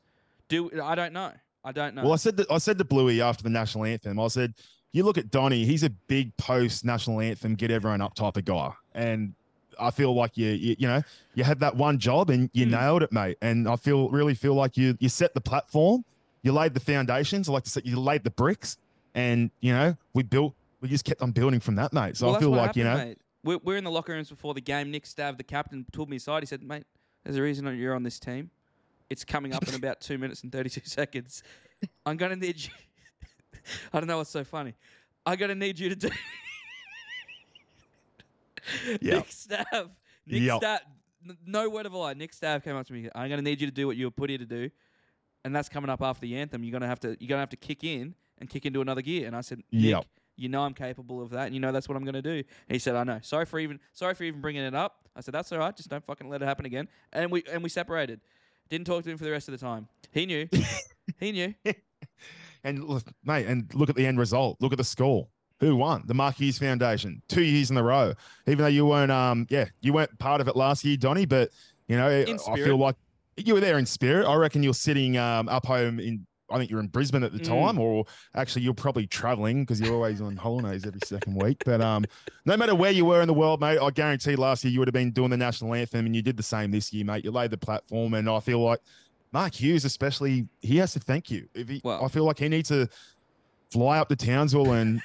[0.48, 1.32] Do I don't know.
[1.66, 2.04] I don't know.
[2.04, 4.20] Well, I said that I said to Bluey after the national anthem.
[4.20, 4.54] I said,
[4.92, 8.44] "You look at Donny; he's a big post national anthem, get everyone up type of
[8.44, 9.34] guy." And
[9.78, 11.02] I feel like you, you, you know,
[11.34, 12.70] you had that one job and you Hmm.
[12.70, 13.36] nailed it, mate.
[13.42, 16.04] And I feel really feel like you, you set the platform,
[16.42, 17.48] you laid the foundations.
[17.48, 18.78] I like to say, you laid the bricks,
[19.14, 22.16] and you know, we built, we just kept on building from that, mate.
[22.16, 23.18] So Well, I feel like you know, mate.
[23.42, 24.90] We're, we're in the locker rooms before the game.
[24.92, 26.42] Nick Stav, the captain, pulled me aside.
[26.42, 26.84] He said, "Mate,
[27.24, 28.50] there's a reason you're on this team.
[29.10, 31.42] It's coming up in about two minutes and 32 seconds.
[32.04, 32.70] I'm gonna need you.
[33.92, 34.74] I don't know what's so funny.
[35.24, 36.08] I'm gonna need you to do."
[38.88, 39.00] Yep.
[39.02, 39.90] Nick Stav.
[40.26, 40.60] Nick Yep.
[40.60, 40.78] Stav.
[41.46, 42.14] No word of a lie.
[42.14, 43.08] Nick Stav came up to me.
[43.14, 44.70] I'm gonna need you to do what you were put here to do,
[45.44, 46.62] and that's coming up after the anthem.
[46.64, 47.16] You're gonna have to.
[47.20, 49.26] You're gonna have to kick in and kick into another gear.
[49.26, 50.04] And I said, Nick, Yep.
[50.36, 52.30] you know I'm capable of that, and you know that's what I'm going to do.
[52.32, 53.18] And he said, I know.
[53.22, 54.96] Sorry for even sorry for even bringing it up.
[55.16, 55.74] I said that's all right.
[55.76, 56.88] Just don't fucking let it happen again.
[57.12, 58.20] And we and we separated.
[58.68, 59.88] Didn't talk to him for the rest of the time.
[60.12, 60.48] He knew.
[61.20, 61.54] he knew.
[62.64, 64.56] and look, mate, and look at the end result.
[64.60, 65.28] Look at the score.
[65.60, 66.02] Who won?
[66.06, 68.12] The Mark Hughes Foundation, two years in a row.
[68.46, 71.24] Even though you weren't, um, yeah, you weren't part of it last year, Donny.
[71.24, 71.50] But
[71.88, 72.08] you know,
[72.48, 72.96] I feel like
[73.36, 74.26] you were there in spirit.
[74.26, 76.26] I reckon you're sitting um, up home in.
[76.50, 77.44] I think you're in Brisbane at the Mm.
[77.46, 78.04] time, or
[78.34, 81.62] actually you're probably traveling because you're always on holidays every second week.
[81.64, 82.04] But um,
[82.44, 84.88] no matter where you were in the world, mate, I guarantee last year you would
[84.88, 87.24] have been doing the national anthem, and you did the same this year, mate.
[87.24, 88.80] You laid the platform, and I feel like
[89.32, 91.48] Mark Hughes, especially, he has to thank you.
[91.54, 92.88] If he, Well- I feel like he needs to
[93.70, 95.02] fly up to Townsville and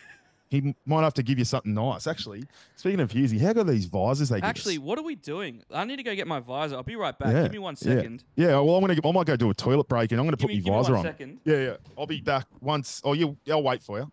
[0.52, 2.06] he might have to give you something nice.
[2.06, 2.44] Actually,
[2.76, 4.50] speaking of Hughesy, how good are these visors they give us?
[4.50, 5.64] Actually, what are we doing?
[5.74, 6.76] I need to go get my visor.
[6.76, 7.34] I'll be right back.
[7.34, 8.24] Yeah, Give me one second.
[8.36, 8.48] yeah.
[8.50, 8.60] yeah.
[8.60, 9.00] Well, I'm gonna.
[9.04, 10.74] I might go do a toilet break, and I'm gonna Give put me, my give
[10.74, 11.06] me visor one on.
[11.06, 11.40] second.
[11.46, 11.76] Yeah, yeah.
[11.98, 13.02] I'll be back once.
[13.06, 13.38] Oh, you.
[13.50, 14.12] I'll wait for you.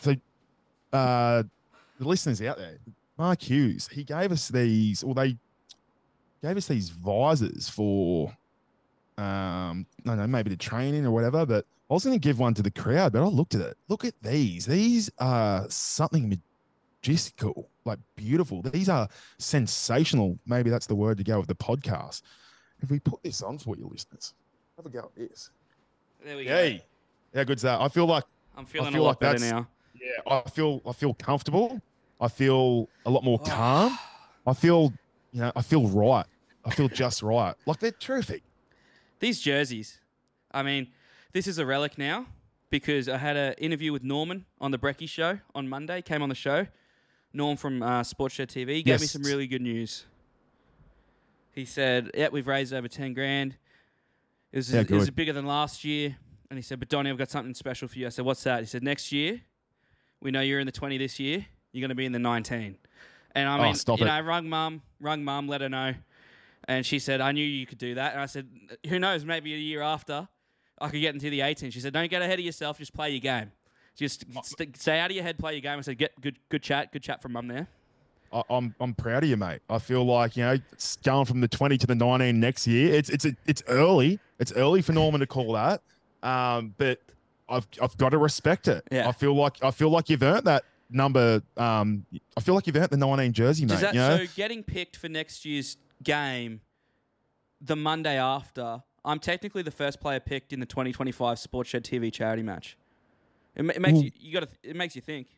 [0.00, 0.14] So,
[0.92, 1.44] uh,
[2.00, 2.78] the listeners out there,
[3.16, 5.04] Mark Hughes, he gave us these.
[5.04, 5.36] Well, they
[6.42, 8.28] gave us these visors for,
[9.18, 11.46] um, I don't know, maybe the training or whatever.
[11.46, 13.76] But I was going to give one to the crowd, but I looked at it.
[13.88, 14.64] Look at these.
[14.64, 16.40] These are something
[17.02, 18.62] majestical, like beautiful.
[18.62, 20.38] These are sensational.
[20.46, 22.22] Maybe that's the word to go with the podcast.
[22.80, 24.34] If we put this on for you listeners,
[24.76, 25.50] have a go at this.
[26.24, 26.54] There we go.
[26.54, 26.84] Yay.
[27.34, 27.80] How good's that?
[27.80, 28.24] I feel like
[28.56, 29.68] I'm feeling feel a lot like better now.
[30.00, 31.80] yeah, I feel I feel comfortable.
[32.20, 33.46] I feel a lot more oh.
[33.46, 33.98] calm.
[34.46, 34.92] I feel
[35.32, 36.26] you know, I feel right.
[36.64, 37.54] I feel just right.
[37.66, 38.42] Like they're terrific.
[39.18, 39.98] These jerseys,
[40.52, 40.88] I mean,
[41.32, 42.26] this is a relic now
[42.70, 46.02] because I had an interview with Norman on the Brecky show on Monday.
[46.02, 46.66] Came on the show.
[47.32, 50.04] Norm from uh, Sportshed TV he gave me some really good news.
[51.52, 53.56] He said, "Yeah, we've raised over ten grand.
[54.52, 56.16] It was, Yeah, it was bigger than last year."
[56.50, 58.60] And he said, "But Donny, I've got something special for you." I said, "What's that?"
[58.60, 59.40] He said, "Next year,
[60.20, 61.46] we know you're in the twenty this year.
[61.72, 62.76] You're going to be in the 19."
[63.36, 64.08] And I Oh, mean, stop you it.
[64.08, 65.94] know, I rung mum, rung mum, let her know.
[66.66, 68.12] And she said, I knew you could do that.
[68.12, 68.48] And I said,
[68.88, 70.26] who knows, maybe a year after,
[70.80, 71.70] I could get into the 18.
[71.70, 73.52] She said, don't get ahead of yourself, just play your game.
[73.96, 75.78] Just st- stay out of your head, play your game.
[75.78, 77.68] I said, get good, good chat, good chat from mum there.
[78.32, 79.60] I, I'm I'm proud of you, mate.
[79.68, 82.94] I feel like you know it's going from the 20 to the 19 next year.
[82.94, 84.20] It's it's it's early.
[84.38, 85.82] It's early for Norman to call that.
[86.22, 87.00] Um, but
[87.48, 88.84] I've I've got to respect it.
[88.90, 89.08] Yeah.
[89.08, 91.42] I feel like I feel like you've earned that number.
[91.56, 93.80] Um, I feel like you've earned the 19 jersey, mate.
[93.80, 94.18] That, you know?
[94.18, 96.60] So getting picked for next year's game,
[97.60, 102.42] the Monday after, I'm technically the first player picked in the 2025 Sportshed TV charity
[102.42, 102.76] match.
[103.56, 105.28] It, it makes Well- you, you got it makes you think.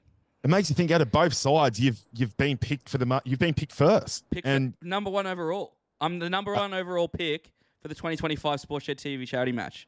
[0.42, 3.38] it makes you think out of both sides you've you've been picked for the you've
[3.38, 5.75] been picked first Pick and for number one overall.
[6.01, 9.87] I'm the Uh, number one overall pick for the 2025 Sportshed TV charity match.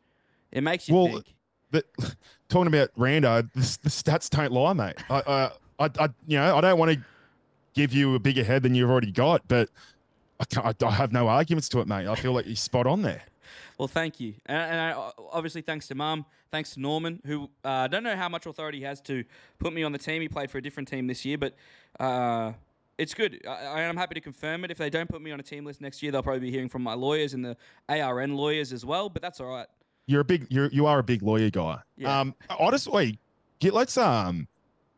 [0.53, 1.35] It makes you Well, think.
[1.73, 1.85] but
[2.49, 6.57] talking about Rando the, the stats don't lie mate I, I I I you know
[6.57, 7.01] I don't want to
[7.75, 9.69] give you a bigger head than you've already got but
[10.39, 12.87] I can't I, I have no arguments to it mate I feel like you're spot
[12.87, 13.23] on there
[13.79, 17.69] Well, thank you, and, and I, obviously thanks to Mum, thanks to Norman, who uh,
[17.69, 19.25] I don't know how much authority he has to
[19.59, 20.23] put me on the team.
[20.23, 21.55] He played for a different team this year, but
[21.99, 22.53] uh,
[22.99, 23.45] it's good.
[23.49, 24.71] I, am happy to confirm it.
[24.71, 26.69] If they don't put me on a team list next year, they'll probably be hearing
[26.69, 27.57] from my lawyers and the
[27.89, 29.09] ARN lawyers as well.
[29.09, 29.67] But that's all right.
[30.07, 32.21] you're a big you're you are a big lawyer guy Yeah.
[32.21, 33.19] um honestly
[33.59, 34.47] get let's um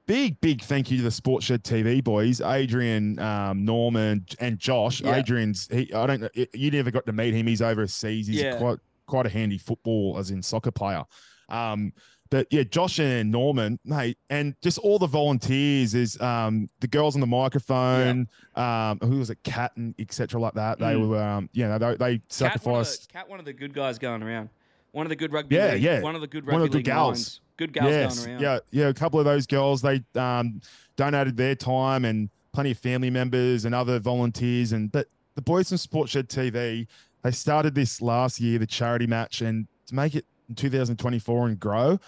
[0.06, 5.00] big big thank you to the sports shed tv boys adrian um norman and josh
[5.00, 5.16] Yeah.
[5.16, 8.56] adrian's he i don't know you never got to meet him he's overseas he's Yeah.
[8.56, 11.02] quite quite a handy football as in soccer player
[11.48, 11.92] um
[12.30, 17.14] but yeah josh and norman mate and just all the volunteers is um the girls
[17.16, 21.08] on the microphone um who was it cat and etc like that they Mm.
[21.08, 23.72] were um you know they, they Cat one, sacrificed the, Cat, one of the good
[23.74, 24.50] guys going around.
[24.92, 25.56] One of the good rugby.
[25.56, 26.00] Yeah, league, yeah.
[26.00, 27.08] One of the good One rugby of the good gals.
[27.18, 27.40] minds.
[27.56, 28.42] Good gals going around.
[28.42, 28.88] Yeah, yeah.
[28.88, 30.60] A couple of those girls, they um,
[30.96, 34.72] donated their time and plenty of family members and other volunteers.
[34.72, 36.86] And but the boys from Sports Shed TV,
[37.22, 41.58] they started this last year, the charity match, and to make it in 2024 and
[41.60, 41.98] grow.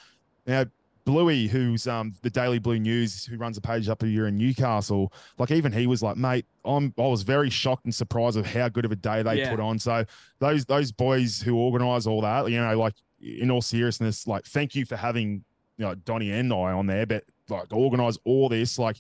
[0.47, 0.65] Now,
[1.05, 5.11] Bluey, who's um, the Daily Blue News, who runs a page up here in Newcastle,
[5.39, 8.69] like even he was like, mate, I'm I was very shocked and surprised of how
[8.69, 9.51] good of a day they Yeah.
[9.51, 9.79] put on.
[9.79, 10.05] So
[10.39, 14.75] those those boys who organise all that, you know, like in all seriousness, like thank
[14.75, 15.45] you for having
[15.77, 18.97] you know Donny and I on there, but like organise all this, like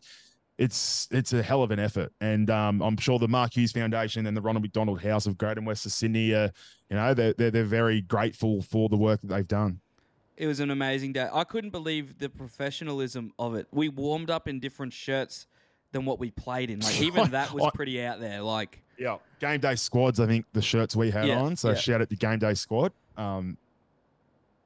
[0.58, 2.12] it's it's a hell of an effort.
[2.20, 5.60] And um, I'm sure the Mark Hughes Foundation and the Ronald McDonald House of Greater
[5.60, 6.48] Western Sydney, uh,
[6.90, 9.80] you know, they're, they're they're very grateful for the work that they've done.
[10.36, 11.28] It was an amazing day.
[11.32, 13.66] I couldn't believe the professionalism of it.
[13.72, 15.48] We warmed up in different shirts
[15.90, 16.80] than what we played in.
[16.80, 18.42] Like even that was pretty out there.
[18.42, 20.20] Like Yeah, game day squads.
[20.20, 21.56] I think the shirts we had Yeah, on.
[21.56, 21.74] So yeah.
[21.76, 22.92] shout out to game day squad.
[23.16, 23.56] Um,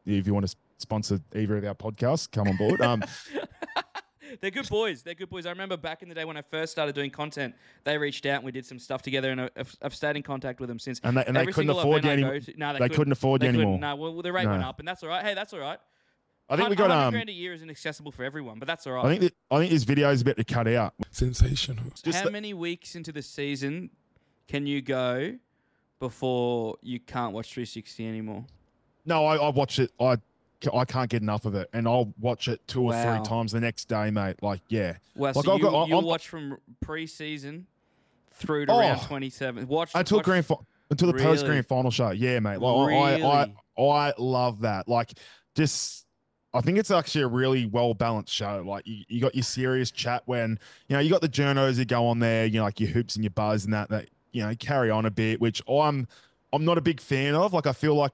[0.07, 2.81] if you want to sponsor either of our podcasts, come on board.
[2.81, 3.03] Um,
[4.41, 5.03] they're good boys.
[5.03, 5.47] They're good boys.
[5.47, 8.37] I remember back in the day when I first started doing content, they reached out
[8.37, 10.79] and we did some stuff together, and I- I've, I've stayed in contact with them
[10.79, 11.01] since.
[11.05, 12.41] and they and they Every couldn't single afford you anymore.
[12.57, 13.79] no, they, They couldn't, couldn't afford they you anymore.
[13.79, 14.51] No, well, the rate No.
[14.53, 15.25] went up, and that's all right.
[15.25, 15.79] Hey, that's all right.
[16.49, 17.13] I think we got um.
[17.13, 19.05] grand a year isn't accessible for everyone, but that's all right.
[19.05, 20.93] I think that, I think this video is about to cut out.
[21.11, 21.85] Sensational.
[22.03, 23.91] just How the- many weeks into the season
[24.49, 25.39] can you go
[25.99, 28.45] before you can't watch 360 anymore?
[29.05, 29.91] No, I, I watch it.
[30.01, 30.17] I
[30.73, 33.17] I can't get enough of it, and I'll watch it two or Wow.
[33.17, 34.37] three times the next day, mate.
[34.43, 34.97] Like, yeah.
[35.17, 37.67] Well, Like, so you, got- you'll watch from pre-season
[38.31, 38.79] through to Oh.
[38.79, 39.67] round 27.
[39.67, 40.55] Watch Until watch, grand fi-
[40.91, 41.25] until the Really?
[41.27, 42.11] post grand final show.
[42.11, 42.59] Yeah, mate.
[42.59, 42.87] Like, I,
[43.17, 43.23] Really?
[43.25, 43.47] I
[43.83, 44.87] I love that.
[44.87, 45.13] Like,
[45.57, 46.07] just
[46.55, 48.63] I think it's actually a really well balanced show.
[48.65, 51.89] Like, you, you got your serious chat when you know you got the journos that
[51.89, 52.45] go on there.
[52.47, 55.07] You know, like your hoops and your buzz and that that you know carry on
[55.07, 56.07] a bit, which I'm
[56.53, 57.53] I'm not a big fan of.
[57.53, 58.13] Like, I feel like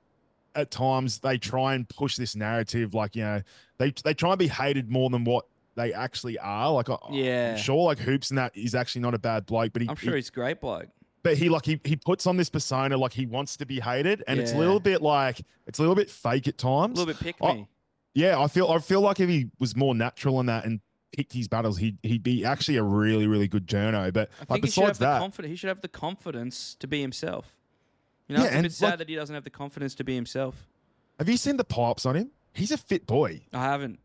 [0.58, 2.94] at times they try and push this narrative.
[2.94, 3.42] Like, you know,
[3.78, 6.72] they they try and be hated more than what they actually are.
[6.72, 7.50] Like, I, Yeah.
[7.52, 9.96] I'm sure like hoops and that is actually not a bad bloke, but he, I'm
[9.96, 10.88] sure he he's great bloke.
[11.22, 14.22] but he like he he puts on this persona like he wants to be hated,
[14.26, 16.98] and it's a little bit like it's a little bit fake at times.
[16.98, 17.68] A little bit pick me.
[18.14, 20.80] Yeah, I feel I feel like if he was more natural in that and
[21.12, 24.12] picked his battles, he'd he'd be actually a really really good journo.
[24.12, 25.50] But I like think he should have besides the that, confidence.
[25.50, 27.54] He should have the confidence to be himself.
[28.28, 30.04] You know, Yeah, it's a bit sad like- that he doesn't have the confidence to
[30.04, 30.66] be himself.
[31.18, 32.30] have you seen the pipes on him?
[32.52, 33.42] He's a fit boy.
[33.52, 33.98] I haven't.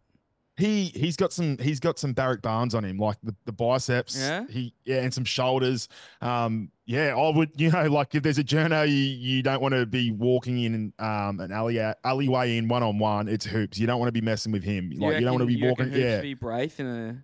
[0.55, 4.15] He he's got some he's got some Barrick Barnes on him, like the, the biceps.
[4.15, 4.45] Yeah?
[4.47, 5.87] He yeah, and some shoulders.
[6.21, 9.73] Um yeah, I would you know like if there's a journo you you don't want
[9.73, 13.27] to be walking in um an alley alleyway in one on one.
[13.27, 13.79] It's hoops.
[13.79, 14.91] You don't want to be messing with him.
[14.91, 15.93] Like you, don't want to be you reckon walking.
[15.93, 16.21] Hoops Yeah.
[16.21, 17.23] Be Braith in a.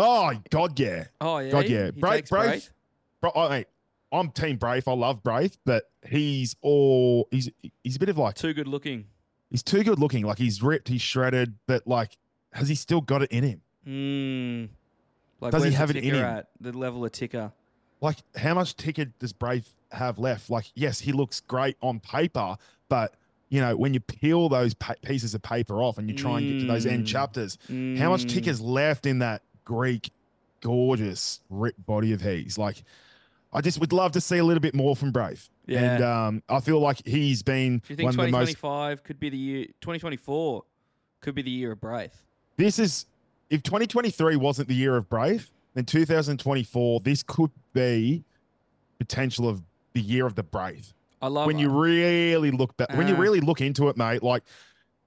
[0.00, 1.06] Oh God, yeah.
[1.20, 1.50] Oh yeah.
[1.50, 1.84] God, yeah.
[1.86, 2.70] He Braith, takes Braith,
[3.20, 3.66] bro, I, mate,
[4.12, 4.86] I'm Team Braith.
[4.88, 7.50] I love Braith, but he's all he's
[7.82, 9.06] he's a bit of like Too good looking.
[9.50, 10.24] he's too good looking.
[10.24, 12.16] Like he's ripped, he's shredded, but like
[12.52, 13.60] has he still got it in him?
[13.86, 14.68] Mm.
[15.40, 16.24] Like Does he have it in him?
[16.24, 16.48] at?
[16.60, 17.52] The level of ticker.
[18.00, 20.48] Like how much ticker does Braith have left?
[20.50, 22.56] Like yes, he looks great on paper,
[22.88, 23.14] but
[23.48, 26.46] you know when you peel those pa- pieces of paper off and you try and
[26.52, 27.08] get to those end Mm.
[27.08, 28.28] chapters, how much Mm.
[28.28, 30.10] ticker's left in that Greek
[30.60, 32.56] gorgeous ripped body of his?
[32.58, 32.82] Like
[33.54, 35.48] I just would love to see a little bit more from Braith.
[35.66, 35.94] Yeah.
[35.94, 39.04] And um, I feel like he's been Do you think one of the most 2025
[39.04, 39.66] could be the year?
[39.80, 40.64] 2024
[41.20, 42.22] could be the year of Braith.
[42.56, 43.06] this is
[43.50, 48.24] if 2023 wasn't the year of Braith, then 2024 this could be
[48.98, 49.62] potential of
[49.92, 50.92] the year of the Braith.
[51.22, 54.42] I love when you really look back, when you really look into it, mate, like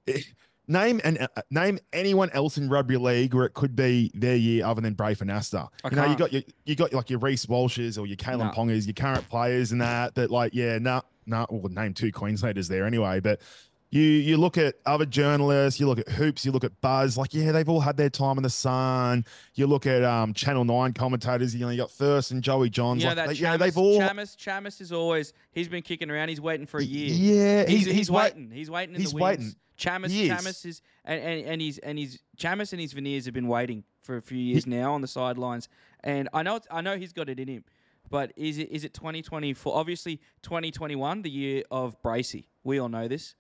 [0.08, 0.22] eh,
[0.68, 4.66] name and uh, name anyone else in rugby league where it could be their year
[4.66, 5.68] other than Braith Anasta.
[5.84, 8.40] I You know, you got your you got like your Reece Walshes or your Kalyn
[8.40, 8.52] No.
[8.52, 10.16] Pongas, your current players and that.
[10.16, 13.42] That like, yeah, no, no, well, name two Queenslanders there anyway, but.
[13.90, 17.34] You you look at other journalists, you look at Hoops, you look at Buzz, like
[17.34, 19.24] yeah, they've all had their time in the sun.
[19.56, 23.02] You look at um Channel Nine commentators, you know, you got Thirst and Joey Johns,
[23.02, 25.84] You know like they, Chammas, you know, they've all Chammas, Chammas is always he's been
[25.84, 26.28] kicking around.
[26.28, 27.08] He's waiting for a year.
[27.10, 28.52] Yeah, he's, he's, he's, wait- waiting.
[28.52, 29.24] He's waiting in he's the wings.
[29.24, 29.56] waiting.
[29.78, 30.32] Chammas, He is.
[30.32, 33.84] Chammas is and, and, and he's and he's Chammas and his veneers have been waiting
[34.02, 35.70] for a few years now on the sidelines.
[36.04, 37.64] And I know I know he's got it in him,
[38.10, 39.74] but is it is it 2024?
[39.76, 42.48] Obviously, 2021, the year of Bracey.
[42.64, 43.36] We all know this.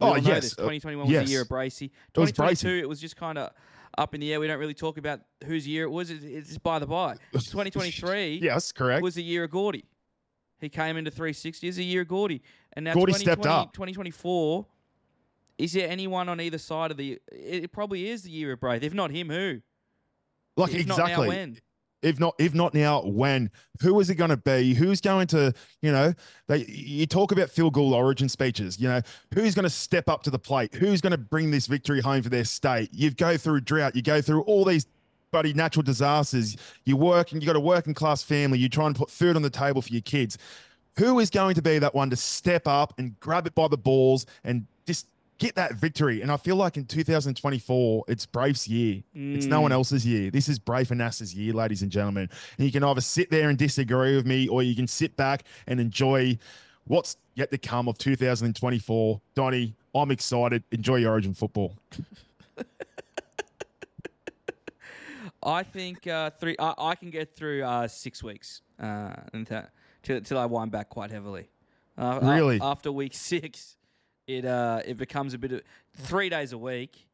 [0.00, 1.90] We Oh, yes, uh, 2021 was the year of Bracey.
[2.16, 2.80] was 2022, Bracey.
[2.80, 3.50] it was just kind of
[3.98, 4.40] up in the air.
[4.40, 6.10] We don't really talk about whose year it was.
[6.10, 7.14] It's, by the by.
[7.32, 9.02] 2023 Yes, correct.
[9.02, 9.84] was the year of Gordy.
[10.60, 12.42] He came into 360 as a year of Gordy.
[12.74, 13.72] And now Gordy stepped up.
[13.72, 14.66] 2024,
[15.58, 17.12] is there anyone on either side of the...
[17.32, 18.82] It it probably is the year of Braith.
[18.82, 19.60] If not him, who?
[20.56, 21.58] like if exactly.
[22.02, 23.50] If not if not now when?
[23.82, 24.74] Who is it going to be?
[24.74, 26.14] Who's going to you know
[26.48, 29.00] they you talk about Phil Gould origin speeches you know
[29.34, 30.74] who's going to step up to the plate?
[30.74, 32.90] Who's going to bring this victory home for their state?
[32.92, 34.86] You go through drought you go through all these
[35.30, 36.56] bloody natural disasters.
[36.84, 39.42] You work and you got a working class family you try and put food on
[39.42, 40.38] the table for your kids.
[40.98, 43.78] Who is going to be that one to step up and grab it by the
[43.78, 44.66] balls and
[45.40, 49.70] get that victory and i feel like in 2024 it's Braith's year it's no one
[49.72, 49.74] Mm.
[49.74, 50.30] else's year.
[50.30, 52.28] This is Braith Anasta's year, ladies and gentlemen.
[52.58, 55.44] And you can either sit there and disagree with me, or you can sit back
[55.66, 56.38] and enjoy
[56.84, 59.20] what's yet to come of 2024.
[59.34, 60.62] Donny, I'm excited.
[60.70, 61.76] Enjoy your Origin football.
[65.42, 66.56] I think uh, three.
[66.58, 69.62] I, I can get through uh, six weeks uh, until,
[70.02, 71.48] till I wind back quite heavily.
[71.96, 72.60] Uh, Really?
[72.60, 73.76] after week six,
[74.38, 75.62] it uh, it becomes a bit of
[75.94, 77.06] three days a week.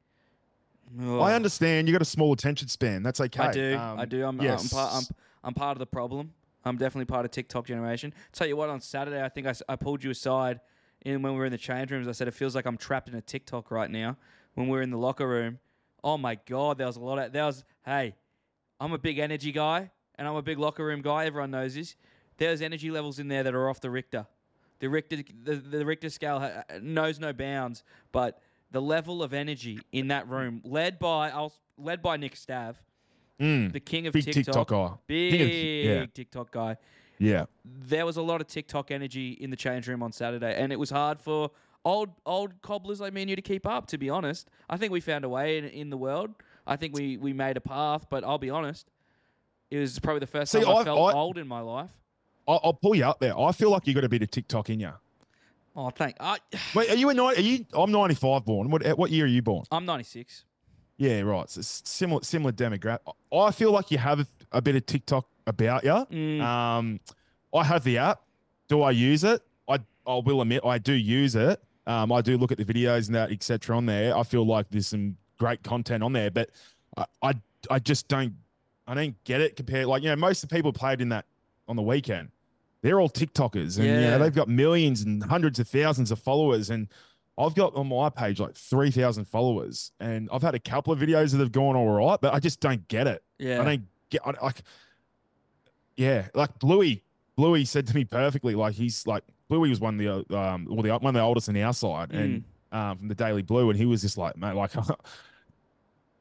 [1.00, 1.20] Oh.
[1.20, 3.02] I understand you got a small attention span.
[3.02, 3.42] That's okay.
[3.42, 3.76] I do.
[3.76, 4.24] Um, I do.
[4.24, 4.62] I'm, yes.
[4.62, 5.02] I'm, part, I'm,
[5.42, 6.32] I'm part of the problem.
[6.64, 8.12] I'm definitely part of TikTok generation.
[8.32, 10.60] Tell you what, on Saturday, I think I, I pulled you aside
[11.04, 12.08] in when we were in the change rooms.
[12.08, 14.16] I said it feels like I'm trapped in a TikTok right now.
[14.54, 15.58] When we are in the locker room,
[16.04, 17.64] oh my god, there was a lot of there was.
[17.84, 18.14] Hey,
[18.80, 21.26] I'm a big energy guy, and I'm a big locker room guy.
[21.26, 21.96] Everyone knows this.
[22.38, 24.26] There's energy levels in there that are off the Richter.
[24.78, 29.80] The Richter, the, the Richter scale ha- knows no bounds, but the level of energy
[29.92, 32.74] in that room, led by I'll, led by Nick Stav,
[33.40, 33.70] Mm.
[33.70, 34.90] the king of Big TikTok, TikTok guy.
[35.06, 35.50] big King of-
[36.00, 36.06] yeah.
[36.14, 36.76] TikTok guy.
[37.18, 37.44] Yeah.
[37.66, 40.78] There was a lot of TikTok energy in the change room on Saturday, and it
[40.78, 41.50] was hard for
[41.84, 43.86] old old cobblers like me and you to keep up.
[43.88, 46.30] To be honest, I think we found a way in, in the world.
[46.66, 48.90] I think we we made a path, but I'll be honest,
[49.70, 51.90] it was probably the first See, time I, I- felt I- old in my life.
[52.46, 53.38] I'll, I'll pull you up there.
[53.38, 54.92] I feel like you got a bit of TikTok in you.
[55.74, 56.16] Oh, thank.
[56.20, 56.38] I,
[56.74, 57.36] Wait, are you a nine?
[57.36, 57.66] Are you?
[57.74, 58.70] I'm 95 born.
[58.70, 58.86] What?
[58.98, 59.64] What year are you born?
[59.70, 60.44] I'm 96.
[60.98, 61.48] Yeah, right.
[61.50, 63.00] So similar, similar demographic.
[63.32, 65.90] I feel like you have a bit of TikTok about you.
[65.90, 66.40] Mm.
[66.40, 67.00] Um,
[67.54, 68.22] I have the app.
[68.68, 69.42] Do I use it?
[69.68, 71.62] I I will admit I do use it.
[71.86, 73.76] Um, I do look at the videos and that etc.
[73.76, 74.16] on there.
[74.16, 76.50] I feel like there's some great content on there, but
[76.96, 77.34] I, I
[77.70, 78.34] I just don't
[78.86, 79.86] I don't get it compared.
[79.86, 81.26] Like you know, most of the people played in that
[81.68, 82.30] on the weekend.
[82.86, 84.10] They're all TikTokers, and you Yeah.
[84.10, 86.70] know, they've got millions and hundreds of thousands of followers.
[86.70, 86.86] And
[87.36, 91.00] I've got on my page like three thousand followers, and I've had a couple of
[91.00, 93.24] videos that have gone all right, but I just don't get it.
[93.38, 93.60] Yeah.
[93.60, 94.62] I don't get I, like,
[95.96, 97.02] yeah, like Bluey.
[97.36, 100.82] Bluey said to me perfectly, like he's like Bluey was one of the um, well,
[100.82, 103.76] the one of the oldest on our side, and um, from the Daily Blue, and
[103.76, 104.70] he was just like, mate, like.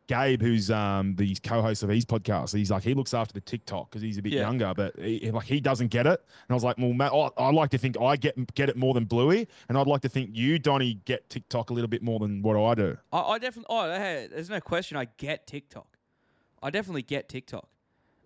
[0.07, 3.89] Gabe, who's um the co-host of his podcast, he's like he looks after the TikTok
[3.89, 4.41] because he's a bit Yeah.
[4.41, 6.19] younger, but he, like he doesn't get it.
[6.19, 8.77] And I was like, well, Matt, I, I like to think I get get it
[8.77, 12.03] more than Bluey, and I'd like to think you, Donny, get TikTok a little bit
[12.03, 12.97] more than what I do.
[13.11, 13.65] I, I definitely.
[13.75, 14.97] Oh, hey, there's no question.
[14.97, 15.97] I get TikTok.
[16.61, 17.67] I definitely get TikTok.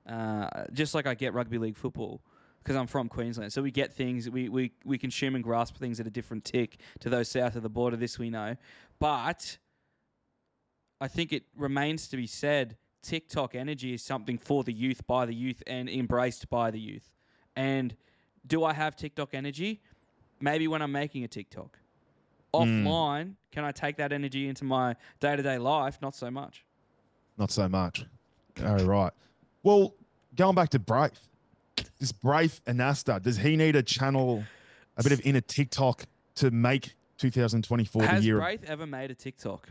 [0.07, 2.21] Uh, just like I get rugby league football
[2.63, 3.53] because I'm from Queensland.
[3.53, 4.29] So we get things.
[4.29, 7.63] We, we we consume and grasp things at a different tick to those south of
[7.63, 7.95] the border.
[7.95, 8.55] This we know,
[8.99, 9.57] but
[11.01, 12.77] I think it remains to be said.
[13.01, 17.09] TikTok energy is something for the youth, by the youth, and embraced by the youth.
[17.55, 17.95] And
[18.45, 19.81] do I have TikTok energy?
[20.41, 21.77] Maybe when I'm making a TikTok.
[22.53, 22.85] Hmm.
[22.85, 25.99] Offline, can I take that energy into my day to day life?
[26.01, 26.65] Not so much.
[27.37, 28.05] Not so much.
[28.65, 29.13] All right.
[29.63, 29.93] Well,
[30.35, 31.29] going back to Braith,
[31.99, 34.43] this Braith Anasta, does he need a channel,
[34.97, 36.03] a bit of inner TikTok
[36.35, 38.37] to make 2024 Has the year?
[38.37, 39.69] of- Braith ever made a TikTok?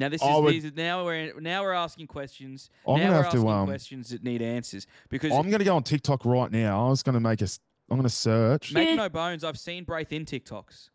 [0.00, 2.70] Now this I is would- these, are- now we're now we're asking questions.
[2.88, 5.58] I'm now gonna we're have to, asking um, questions that need answers because I'm going
[5.60, 6.86] to go on TikTok right now.
[6.86, 7.44] I was going to make a.
[7.44, 8.72] s- I'm going to search.
[8.72, 10.88] make no bones, I've seen Braith in TikToks.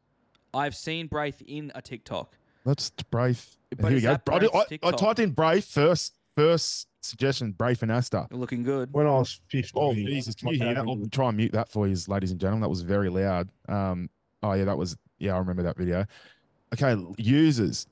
[0.53, 2.37] I've seen Braith in a TikTok.
[2.65, 3.57] Let's Braith.
[3.69, 4.09] But Here we is go.
[4.13, 4.97] that I, Braith's I, I TikTok?
[4.97, 6.15] typed in Braith first.
[6.35, 8.27] First suggestion, Braith Anasta.
[8.31, 8.91] Looking good.
[8.91, 9.71] When I was 15.
[9.81, 10.35] Oh Jesus!
[10.35, 10.85] Can you hear that?
[10.85, 12.59] I'll try and mute that for you, ladies and gentlemen.
[12.61, 13.47] That was very loud.
[13.69, 14.09] Um.
[14.43, 14.97] Oh yeah, that was.
[15.17, 16.05] Yeah, I remember that video.
[16.73, 17.87] Okay, users.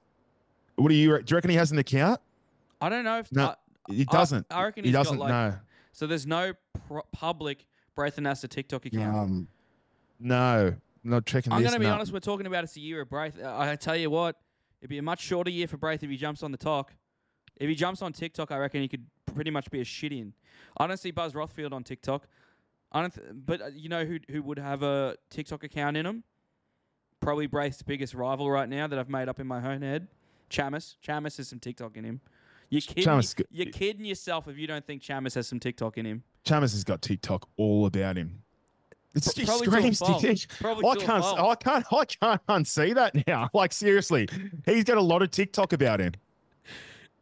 [0.76, 1.18] What do you?
[1.20, 2.20] Do you reckon he has an account?
[2.82, 3.48] I don't know if No,
[3.90, 4.46] I- He doesn't.
[4.50, 5.60] I, reckon he he's doesn't got like know.
[5.92, 6.08] so.
[6.08, 6.54] There's no
[6.88, 7.66] pro- public
[7.96, 9.16] Braith Anasta TikTok account.
[9.16, 9.48] Um,
[10.20, 11.94] No, not checking I'm going to be no.
[11.94, 12.12] honest.
[12.12, 13.38] We're talking about it's a year of Braith.
[13.42, 14.36] Uh, I tell you what,
[14.82, 16.94] it'd be a much shorter year for Braith if he jumps on the talk.
[17.58, 20.34] If he jumps on TikTok, I reckon he could pretty much be a shit in.
[20.78, 22.28] I don't see Buzz Rothfield on TikTok.
[22.92, 23.14] I don't.
[23.14, 26.24] Th- but uh, you know who who would have a TikTok account in him?
[27.20, 30.08] Probably Braith's biggest rival right now that I've made up in my own head.
[30.54, 30.96] Chammas.
[31.06, 32.22] Chammas has some TikTok in him.
[32.70, 36.06] You're kidding, Chammas you're kidding yourself if you don't think Chammas has some TikTok in
[36.06, 36.24] him.
[36.46, 38.42] Chammas has got TikTok all about him.
[39.16, 40.00] It's just probably screams.
[40.00, 40.84] TikTok.
[40.84, 41.24] I can't.
[41.24, 43.50] I can't, I can't unsee that now.
[43.54, 44.28] Like seriously,
[44.66, 46.14] he's got a lot of TikTok about him.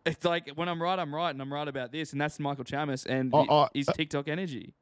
[0.06, 2.64] It's like when I'm right, I'm right, and I'm right about this, and that's Michael
[2.64, 4.74] Chammas and Oh, oh, his uh, TikTok energy.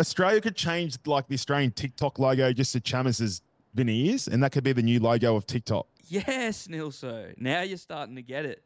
[0.00, 3.42] Australia could change like the Australian TikTok logo just to Chammas's
[3.74, 5.86] veneers, and that could be the new logo of TikTok.
[6.08, 7.32] Yes, Nilsso.
[7.38, 8.62] Now you're starting to get it.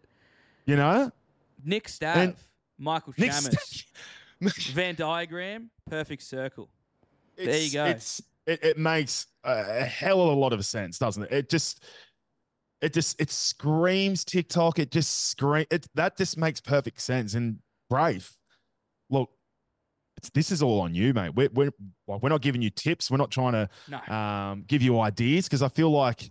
[0.66, 1.10] You know,
[1.64, 2.36] Nick Stav, And-
[2.78, 3.84] Michael Nick Chammas,
[4.42, 6.68] St- Venn diagram, perfect circle.
[7.36, 7.84] There you go.
[7.86, 11.32] It's it, it makes a hell of a lot of sense, doesn't it?
[11.32, 11.84] It just
[12.80, 14.78] it just it screams TikTok.
[14.78, 17.34] It just scream it that just makes perfect sense.
[17.34, 17.58] And
[17.88, 18.36] Braith,
[19.08, 19.30] look,
[20.16, 21.34] it's this is all on you, mate.
[21.34, 21.70] We're we're
[22.06, 23.10] we're not giving you tips.
[23.10, 26.30] We're not trying to No, um, give you ideas because I feel like,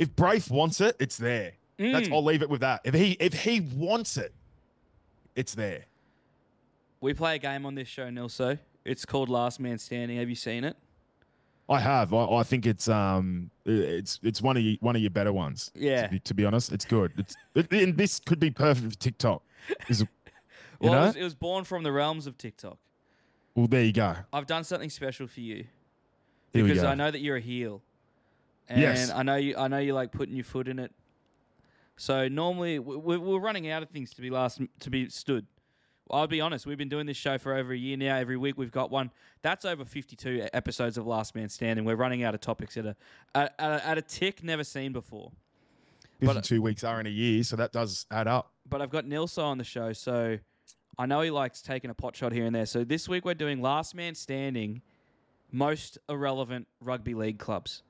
[0.00, 1.52] if Braith wants it, it's there.
[1.78, 2.12] That's Mm.
[2.14, 2.80] I'll leave it with that.
[2.84, 4.34] If he if he wants it,
[5.36, 5.84] it's there.
[7.00, 8.58] we play a game on this show, Nilsso.
[8.84, 10.18] It's called Last Man Standing.
[10.18, 10.76] Have you seen it?
[11.68, 12.12] I have.
[12.12, 15.70] I, I think it's um it's it's one of you, one of your better ones.
[15.74, 16.02] Yeah.
[16.06, 17.12] To be, to be honest, it's good.
[17.16, 19.42] It's it, and this could be perfect for TikTok.
[19.88, 20.04] Is-
[20.82, 22.78] Well, it was, it was born from the realms of TikTok.
[23.54, 24.16] well, there you go.
[24.32, 25.64] I've done something special for you
[26.54, 26.82] Here because.
[26.84, 27.82] I know that you're a heel,
[28.70, 29.10] and Yes.
[29.10, 29.56] I know you.
[29.56, 30.92] I know you like putting your foot in it.
[31.96, 35.46] So normally we- we- we're running out of things to be last to be stood.
[36.10, 36.66] I'll be honest.
[36.66, 38.16] We've been doing this show for over a year now.
[38.16, 39.10] Every week we've got one.
[39.42, 41.84] That's over 52 episodes of Last Man Standing.
[41.84, 42.96] We're running out of topics at a
[43.34, 45.30] at, a, at a tick never seen before.
[46.20, 48.52] But- 52 weeks are in a year, so that does add up.
[48.68, 50.38] But I've got Nilsso on the show, so
[50.98, 52.66] I know he likes taking a pot shot here and there.
[52.66, 54.82] So this week we're doing Last Man Standing,
[55.52, 57.82] most irrelevant rugby league clubs.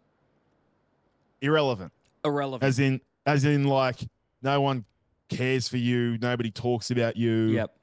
[1.43, 1.93] Irrelevant.
[2.25, 2.65] Irrelevant.
[2.69, 3.99] As in, as in, like,
[4.43, 4.85] no one
[5.29, 6.19] cares for you.
[6.19, 7.49] Nobody talks about you.
[7.49, 7.75] yep.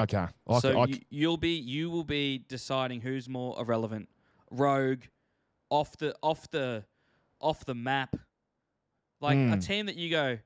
[0.00, 0.26] Okay.
[0.48, 4.08] I, so I, you'll be you will be deciding who's more irrelevant,
[4.50, 5.00] rogue,
[5.70, 6.84] off the off the
[7.40, 8.14] off the map,
[9.20, 9.58] like a Hmm.
[9.58, 10.38] team that you go,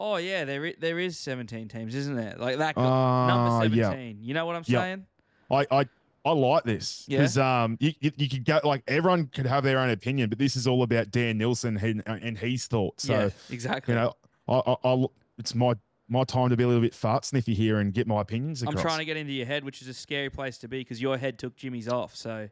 [0.00, 2.34] oh yeah, there i- there is seventeen teams, isn't there?
[2.36, 3.26] Like that gu- Ah,
[3.60, 3.84] number yeah.
[3.90, 4.18] seventeen.
[4.22, 4.80] You know what I'm Yeah.
[4.80, 5.06] saying?
[5.52, 5.84] I, I,
[6.24, 7.18] I like this Yeah?
[7.18, 10.38] because um, you, you, you could go like everyone could have their own opinion, but
[10.38, 13.04] this is all about Dan Nilsson and, and his thoughts.
[13.06, 13.94] So yeah, exactly.
[13.94, 14.14] you know,
[14.48, 15.74] I, I, I'll, it's my
[16.08, 18.76] my time to be a little bit fart sniffy here and get my opinions I'm
[18.76, 21.16] trying to get into your head, which is a scary place to be because your
[21.16, 22.16] head took Jimmy's off.
[22.16, 22.48] So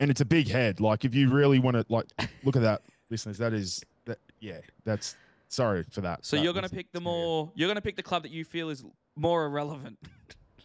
[0.00, 0.80] and it's a big head.
[0.80, 2.06] Like if you really want to, like,
[2.44, 3.38] look at that, listeners.
[3.38, 4.18] That is that.
[4.40, 5.16] Yeah, that's
[5.48, 6.26] sorry for that.
[6.26, 8.68] so That you're gonna pick the more you're gonna pick the club that you feel
[8.68, 8.84] is
[9.16, 9.98] more irrelevant.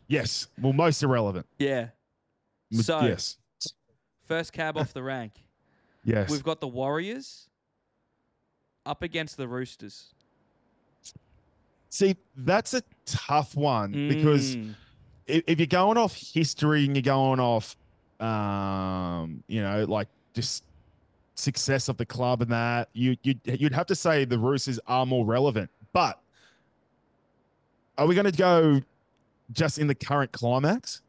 [0.08, 1.46] Yes, well, most irrelevant.
[1.58, 1.88] yeah.
[2.72, 3.38] So yes,
[4.26, 5.34] first cab off the rank.
[6.06, 6.30] yes.
[6.30, 7.50] We've got the Warriors
[8.86, 10.14] up against the Roosters.
[11.90, 14.76] See, that's a tough one because Mm.
[15.28, 17.76] if, if you're going off history and you're going off,
[18.22, 20.64] um, you know, like just
[21.36, 25.06] success of the club and that, you you'd, you'd have to say the Roosters are
[25.06, 25.70] more relevant.
[25.92, 26.20] But
[27.98, 28.82] are we going to go
[29.52, 31.02] just in the current climax?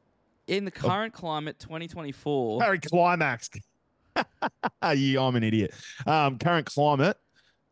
[0.47, 2.61] In the current climate, 2024.
[2.61, 3.51] Current climax.
[4.95, 5.72] yeah, I'm an idiot.
[6.07, 7.16] Um, current climate,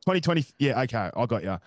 [0.07, 0.47] 2020.
[0.59, 1.59] Yeah, okay, I got you.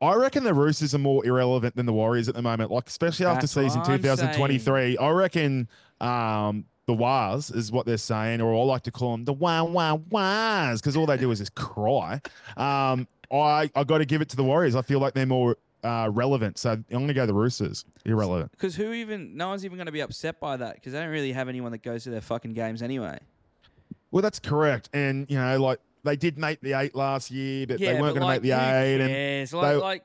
[0.00, 2.70] I reckon the Roosters are more irrelevant than the Warriors at the moment.
[2.70, 4.98] Like, especially after That's what season I'm 2023.
[4.98, 5.68] I reckon
[6.02, 9.64] um, the Wars is what they're saying, or I like to call them the Wah
[9.64, 12.20] Wah Wahs, because all they do is just cry.
[12.56, 14.76] Um, I I got to give it to the Warriors.
[14.76, 15.56] I feel like they're more
[15.86, 16.58] uh, relevant.
[16.58, 17.84] So I'm going to go the Roosters.
[18.04, 18.50] Irrelevant.
[18.52, 19.36] Because who even?
[19.36, 21.72] No one's even going to be upset by that because they don't really have anyone
[21.72, 23.18] that goes to their fucking games anyway.
[24.10, 24.88] Well, that's correct.
[24.92, 28.14] And, you know, like they did make the eight last year, but yeah, they weren't
[28.14, 29.00] going like, to make the eight.
[29.00, 29.52] And cares?
[29.52, 30.04] Like, they- like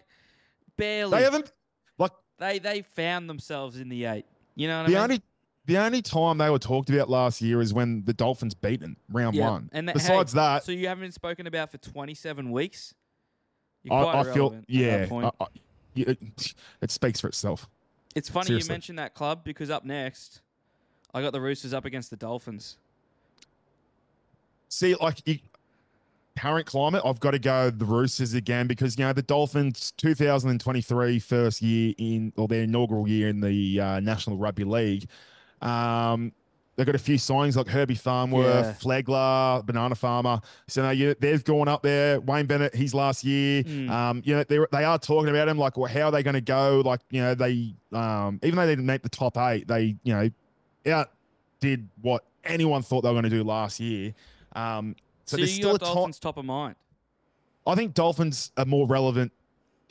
[0.78, 1.18] barely.
[1.18, 1.52] they haven't,
[1.98, 4.26] like, they they found themselves in the eight.
[4.56, 5.04] You know what the I mean?
[5.04, 5.22] only.
[5.68, 8.98] The only time they were talked about last year is when the Dolphins beat them
[9.10, 9.70] round one.
[9.72, 12.96] and that- Besides hey, that, so you haven't been spoken about for 27 weeks.
[13.90, 15.08] I, I feel irrelevant at that yeah.
[15.12, 15.62] I- I- yeah,
[15.96, 17.68] it, it speaks for itself.
[18.16, 18.68] It's funny Seriously.
[18.68, 20.42] you mentioned that club because up next,
[21.14, 22.78] I got the Roosters up against the Dolphins.
[24.68, 25.40] See, like you,
[26.38, 31.20] current climate, I've got to go the Roosters again because you know the Dolphins 2023
[31.20, 35.08] first year in or their inaugural year in the uh, National Rugby League.
[35.62, 36.32] Um,
[36.76, 38.74] they've got a few signings like Herbie Farnworth, Yeah.
[38.82, 40.42] Flegler, Banana Farmer.
[40.68, 42.20] So now you, they've gone up there.
[42.22, 43.64] Wayne Bennett, his last year.
[43.64, 43.90] Mm.
[43.90, 46.34] Um, you know they they are talking about him like, well, how are they going
[46.36, 46.82] to go?
[46.86, 50.14] Like you know they um, even though they didn't make the top eight, they you
[50.14, 50.30] know
[50.94, 51.12] out
[51.60, 54.14] did what anyone thought they were going to do last year.
[54.56, 54.96] Um,
[55.26, 55.96] So, so, there's still a got top.
[55.96, 56.76] Dolphins top of mind.
[57.68, 59.32] I think Dolphins are more relevant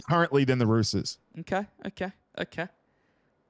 [0.08, 1.18] currently than the Roosters.
[1.38, 2.66] Okay, okay, okay.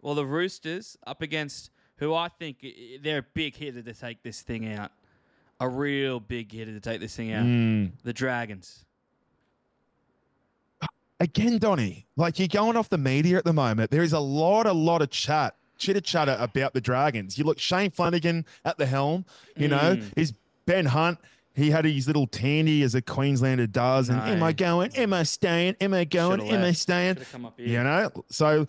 [0.03, 1.71] Well, the Roosters up against
[2.01, 2.67] who I think
[3.03, 4.91] they're a big hitter to take this thing out.
[5.61, 7.45] A real big hitter to take this thing out.
[7.45, 7.93] Mm.
[8.03, 8.85] The Dragons.
[11.21, 13.91] Again, Donny, like you're going off the media at the moment.
[13.91, 17.37] There is a lot, a lot of chat, chitter chatter about the Dragons.
[17.37, 19.27] You look Shane Flanagan at the helm.
[19.55, 20.13] You know, Mm.
[20.17, 20.33] is
[20.65, 21.19] Ben Hunt.
[21.53, 24.97] He had his little tandy as a Queenslander does, and am I going?
[24.97, 25.77] Am I staying?
[25.81, 26.41] Am I going?
[26.41, 27.17] Shoulda Am I staying?
[27.17, 27.69] Should have come up here.
[27.69, 28.67] You know, so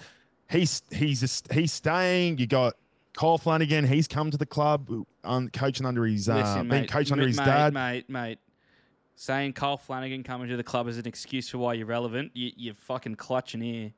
[0.50, 2.38] he's he's just, he's staying.
[2.40, 2.74] You got
[3.14, 3.86] Kyle Flanagan.
[3.86, 4.90] He's come to the club,
[5.24, 7.74] um, coaching under his uh, Listen, been mate, coaching under mate, his mate, dad.
[7.74, 8.40] mate, mate.
[9.16, 12.52] Saying Cole Flanagan coming to the club is an excuse for why you're relevant, you,
[12.56, 13.92] you're fucking clutching here.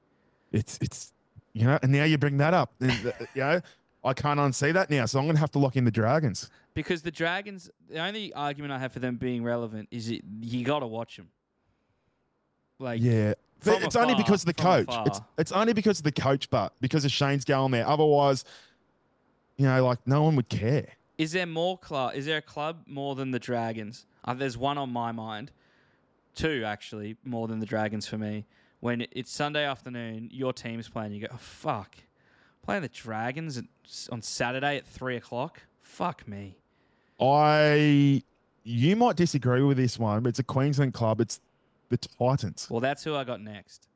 [0.52, 1.14] It's it's
[1.54, 2.74] you know, and now you bring that up.
[2.82, 2.92] Uh,
[3.34, 3.62] you know,
[4.04, 6.50] I can't unsee that now, so I'm gonna have to lock in the Dragons.
[6.74, 10.66] Because the Dragons, the only argument I have for them being relevant is it, you
[10.66, 11.30] got to watch them.
[12.80, 13.34] Like, Yeah.
[13.66, 14.90] it's only because of the coach.
[14.90, 15.08] afar.
[15.08, 17.88] It's it's only because of the coach, but because of Shane's going there.
[17.88, 18.44] Otherwise,
[19.58, 20.88] you know, like no one would care.
[21.18, 22.16] Is there more club?
[22.16, 24.06] Is there a club more than the Dragons?
[24.26, 25.52] Uh, there's one on my mind.
[26.36, 28.46] Two actually more than the Dragons for me.
[28.80, 31.14] When it's Sunday afternoon, your team's playing.
[31.14, 31.96] You go, oh, fuck,
[32.64, 33.62] playing the Dragons
[34.12, 35.62] on Saturday at three o'clock.
[35.82, 36.58] Fuck me.
[37.20, 38.24] I
[38.64, 41.22] you might disagree with this one, but it's a Queensland club.
[41.22, 41.40] It's
[41.90, 42.68] the Titans.
[42.70, 43.88] Well, that's who I got next.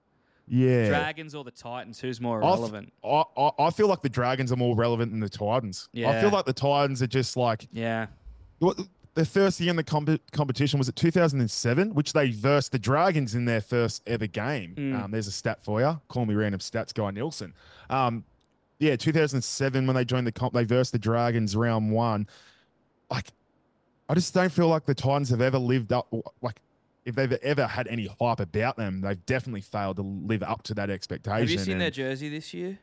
[0.47, 0.87] Yeah.
[0.89, 1.99] Dragons or the Titans?
[1.99, 2.93] Who's more I f- relevant?
[3.03, 5.89] I, I, I feel like the Dragons are more relevant than the Titans.
[5.93, 6.09] Yeah.
[6.09, 8.07] I feel like the Titans are just like Yeah.
[8.59, 8.79] what
[9.15, 13.33] their first year in the comp- competition was it 2007, which they versed the Dragons
[13.35, 14.75] in their first ever game.
[14.77, 15.03] Mm.
[15.05, 15.99] Um, there's a stat for you.
[16.07, 17.53] Call me random stats guy Nilsson.
[17.89, 18.23] Um,
[18.79, 22.27] yeah, 2007 when they joined the comp, they versed the Dragons round one.
[23.09, 23.29] Like,
[24.07, 26.13] I just don't feel like the Titans have ever lived up.
[26.41, 26.59] Like,
[27.07, 30.73] if they've ever had any hype about them, they've definitely failed to live up to
[30.75, 31.39] that expectation.
[31.39, 32.77] Have you seen their jersey this year?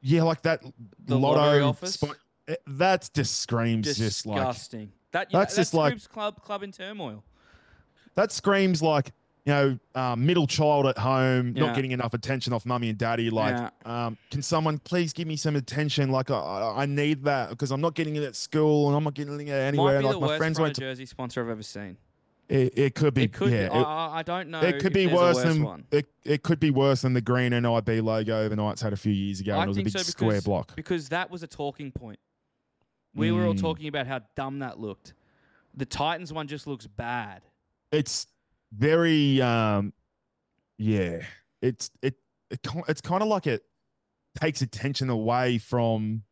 [0.00, 0.62] Yeah, like that
[1.04, 1.94] The lotto lottery office?
[1.94, 2.16] spot-
[2.48, 4.92] eh, that just screams just like Disgusting.
[5.12, 7.22] that you know, That's just like- club club in turmoil.
[8.16, 9.12] that screams like
[9.44, 11.66] you know um, middle child at home Yeah.
[11.66, 14.06] not getting enough attention off mummy and daddy like Yeah.
[14.06, 17.80] um, can someone please give me some attention like i, I need that because i'm
[17.80, 20.20] not getting it at school and i'm not getting it anywhere Might be like the
[20.20, 21.96] my worst friends front went to, jersey sponsor I've ever seen.
[22.52, 23.50] It, it could be It could.
[23.50, 24.60] yeah it, I- I don't know.
[24.60, 25.84] it could be worse worse than one.
[25.90, 29.12] it, it could be worse than the green nib logo the knights had a few
[29.12, 31.42] years ago I and it was a big so square because- block because that was
[31.42, 32.18] a talking point.
[33.14, 33.60] We were all Mm.
[33.60, 35.12] talking about how dumb that looked.
[35.74, 37.42] The Titans one just looks bad.
[37.90, 38.26] it's
[38.74, 39.92] very um
[40.78, 41.20] yeah
[41.60, 42.14] it's it,
[42.50, 43.62] it it's kind of like it
[44.40, 46.22] takes attention away from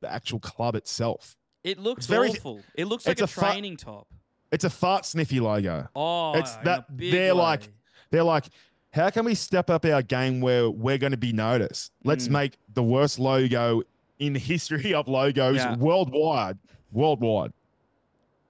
[0.00, 2.60] the actual club itself It looks It's very- awful.
[2.74, 4.08] It looks like a, a fu- training top.
[4.54, 5.88] It's a fart sniffy logo.
[5.94, 7.68] Oh, It's that- they're like-
[8.10, 8.46] they're like
[8.92, 11.90] how can we step up our game where we're going to be noticed?
[12.04, 12.32] Let's Mm.
[12.32, 13.82] make the worst logo
[14.20, 15.74] in the history of logos Yeah.
[15.74, 16.58] worldwide.
[16.92, 17.52] Worldwide.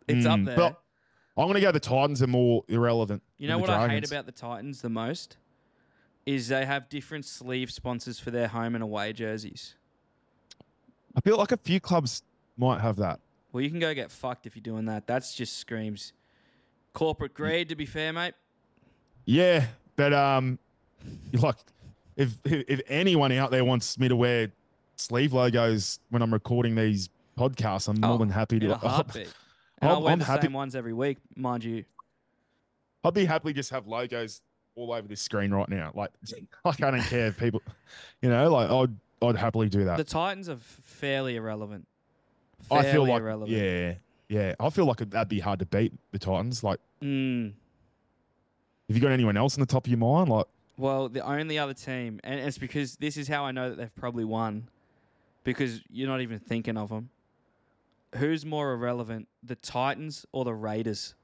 [0.06, 0.56] It's up Mm, there.
[0.56, 0.80] but
[1.38, 4.26] i'm going to go the titans are more irrelevant You know what I hate about
[4.26, 5.38] the Titans the most?
[6.26, 9.74] Is they have different sleeve sponsors for their home and away jerseys.
[11.16, 12.22] i feel like a few clubs
[12.58, 13.18] might have that
[13.54, 15.06] Well, you can go get fucked if you're doing that.
[15.06, 16.12] That's just screams
[16.92, 17.68] corporate greed.
[17.68, 18.34] To be fair, mate.
[19.26, 20.58] Yeah, but um,
[21.32, 21.54] like
[22.16, 24.50] if if anyone out there wants me to wear
[24.96, 28.74] sleeve logos when I'm recording these podcasts, I'm Oh, more than happy to.
[28.74, 29.28] heartbeat.
[29.80, 31.84] And I'll I'm- wear I'm the happy- same ones every week, mind you.
[33.04, 34.42] I'd be happily just have logos
[34.74, 35.92] all over this screen right now.
[35.94, 36.10] Like,
[36.64, 37.62] like I don't care if people,
[38.20, 39.96] you know, like I'd I'd happily do that.
[39.96, 41.86] The Titans are fairly irrelevant.
[42.70, 43.50] I feel like irrelevant.
[43.58, 43.94] yeah,
[44.28, 44.54] yeah.
[44.60, 46.62] I feel like that'd be hard to beat the Titans.
[46.64, 47.52] Like, Mm.
[48.88, 50.28] have you got anyone else in the top of your mind?
[50.30, 50.46] Like,
[50.76, 53.94] Well, the only other team, and it's because this is how I know that they've
[53.94, 54.68] probably won,
[55.44, 57.10] because you're not even thinking of them.
[58.16, 61.14] Who's more irrelevant, the Titans or the Raiders?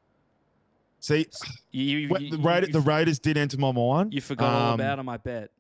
[1.03, 1.27] see,
[1.73, 4.13] You, you, you- the Raiders, the Raiders did enter my mind.
[4.13, 5.51] You forgot all Um, about them, I bet.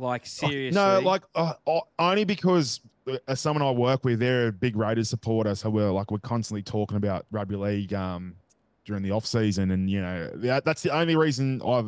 [0.00, 4.48] Like seriously, No, like uh, uh, only because uh, as someone I work with, they're
[4.48, 8.36] a big Raiders supporter, so we're like we're constantly talking about rugby league um,
[8.84, 11.84] during the off season, and you know that, that's the only reason I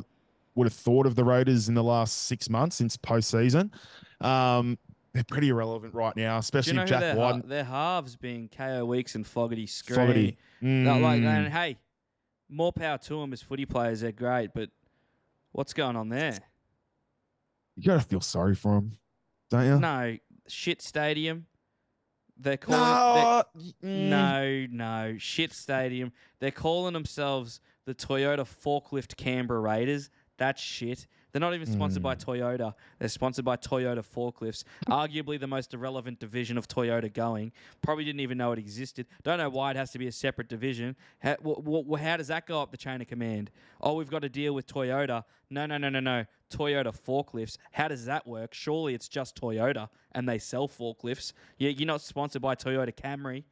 [0.55, 3.71] would have thought of the Raiders in the last six months since postseason.
[4.21, 4.79] Um,
[5.15, 7.49] they're pretty irrelevant right now, do especially you know Jack their, White.
[7.49, 9.97] their halves being Kaeo Weekes and Fogarty Screen?
[9.97, 10.39] Fogarty.
[10.61, 11.27] They're Like, Mm.
[11.27, 11.79] and hey,
[12.49, 14.01] more power to them as footy players.
[14.03, 14.71] They're great, but
[15.53, 16.39] what's going on there?
[17.77, 18.93] You gotta feel sorry for them,
[19.51, 19.79] don't you?
[19.79, 20.17] No,
[20.49, 21.47] shit stadium.
[22.39, 23.45] They're calling.
[23.55, 26.13] they're- No, mm, No, no, shit stadium.
[26.41, 30.11] They're calling themselves the Toyota Forklift Canberra Raiders.
[30.39, 31.07] That's shit.
[31.33, 32.31] They're not even sponsored by hmm.
[32.31, 32.75] Toyota.
[32.99, 37.53] They're sponsored by Toyota Forklifts, arguably the most irrelevant division of Toyota going.
[37.81, 39.07] Probably didn't even know it existed.
[39.23, 40.95] Don't know why it has to be a separate division.
[41.21, 43.51] How, wh- wh- how does that go up the chain of command?
[43.81, 45.25] Oh, we've got to deal with Toyota.
[45.49, 46.27] No, no, no, no, no.
[46.51, 47.57] Toyota Forklifts.
[47.73, 48.53] How does that work?
[48.53, 51.33] Surely it's just Toyota and they sell forklifts.
[51.57, 53.45] Yeah, you're not sponsored by Toyota Camry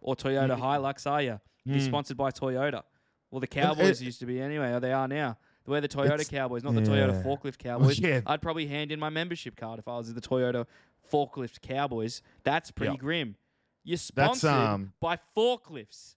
[0.00, 0.62] or Toyota hmm.
[0.62, 1.40] Hilux, are you?
[1.64, 1.86] You're Mm.
[1.86, 2.82] sponsored by Toyota.
[3.30, 5.36] Well, the it- uh, Cowboys used to be anyway, or they are now.
[5.68, 7.22] We're the Toyota It's- Cowboys, not the Toyota.
[7.22, 7.98] Forklift Cowboys.
[7.98, 8.22] yeah.
[8.26, 10.66] I'd probably hand in my membership card if I was the Toyota
[11.12, 12.22] Forklift Cowboys.
[12.44, 12.98] That's pretty Yeah.
[12.98, 13.36] grim.
[13.84, 14.02] You're That's,
[14.40, 16.14] sponsored um, by forklifts.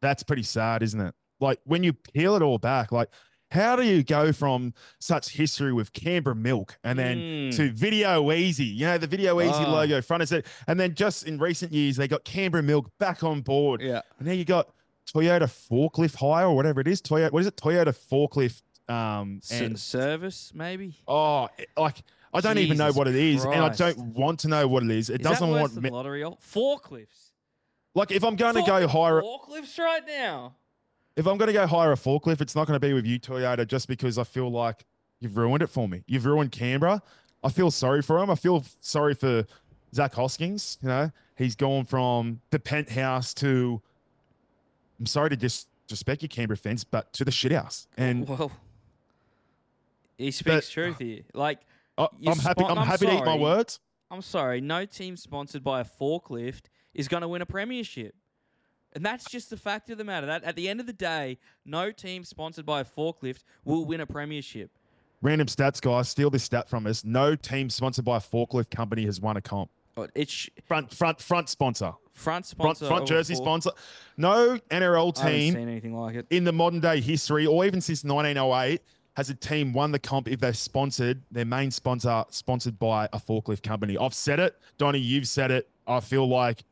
[0.00, 1.14] that's pretty sad, isn't it?
[1.40, 3.08] Like when you peel it all back, like
[3.50, 7.56] how do you go from such history with Canberra Milk and then Mm.
[7.56, 8.64] to Video Easy?
[8.64, 9.70] You know, the Video Easy Oh.
[9.72, 13.22] logo front and center, and then just in recent years they got Canberra Milk back
[13.24, 14.02] on board, Yeah.
[14.18, 14.72] and now you got
[15.12, 17.00] Toyota Forklift Hire or whatever it is.
[17.02, 17.56] Toyota, what is it?
[17.56, 18.62] Toyota Forklift.
[18.92, 20.96] Um, S- and service, maybe?
[21.06, 22.02] oh, it- like
[22.34, 24.90] I don't even know what it is, and I don't want to know what it
[24.90, 25.10] is.
[25.10, 26.24] It Is doesn't worse want than me- lottery?
[26.24, 27.30] Al- Forklifts.
[27.94, 30.54] like if I'm going to go hire forklifts right now.
[31.16, 33.18] if I'm going to go hire a forklift, it's not going to be with you,
[33.20, 34.84] Toyota, just because I feel like
[35.20, 36.02] you've ruined it for me.
[36.06, 37.00] You've ruined Canberra.
[37.44, 38.28] I feel sorry for him.
[38.30, 39.44] I feel sorry for
[39.94, 40.78] Zach Hosking.
[40.82, 43.82] You know, he's gone from the penthouse to.
[45.00, 47.86] I'm sorry to just respect you Canberra fans, but to the shithouse.
[47.96, 48.52] And well,
[50.18, 51.22] he speaks truth here.
[51.34, 51.60] Like,
[51.98, 52.64] I, you I'm happy.
[52.64, 53.80] I'm, I'm happy to eat my words.
[54.10, 56.62] I'm sorry, no team sponsored by a forklift
[56.94, 58.14] is going to win a premiership.
[58.92, 60.26] And that's just the fact of the matter.
[60.26, 64.00] That at the end of the day, no team sponsored by a forklift will win
[64.00, 64.70] a premiership.
[65.22, 66.08] Random stats, guys.
[66.08, 67.04] Steal this stat from us.
[67.04, 69.70] No team sponsored by a forklift company has won a comp.
[69.96, 71.92] Oh, It's sh- Front, front, front sponsor.
[72.12, 73.70] front Front, sponsor, front of a jersey fork- sponsor.
[74.16, 76.26] No NRL I team seen anything like it.
[76.30, 78.82] in the modern day history, or even since 1908,
[79.16, 83.18] has a team won the comp if they're sponsored, their main sponsor sponsored by a
[83.18, 83.98] forklift company.
[83.98, 85.68] I've said it, Donny, you've said it.
[85.86, 86.62] I feel like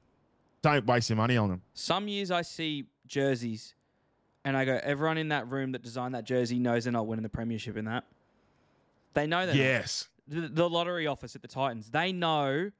[0.63, 1.63] don't waste your money on them.
[1.75, 3.75] Some years I see jerseys,
[4.45, 7.23] and I go, everyone in that room that designed that jersey knows they're not winning
[7.25, 8.05] the premiership in that.
[9.15, 9.57] They know that.
[9.57, 10.09] Yes.
[10.29, 12.71] The, the lottery office at the Titans, they know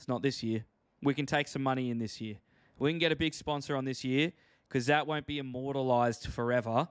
[0.00, 0.64] it's not this year.
[1.02, 2.36] We can take some money in this year.
[2.78, 4.32] We can get a big sponsor on this year
[4.66, 6.88] because that won't be immortalized forever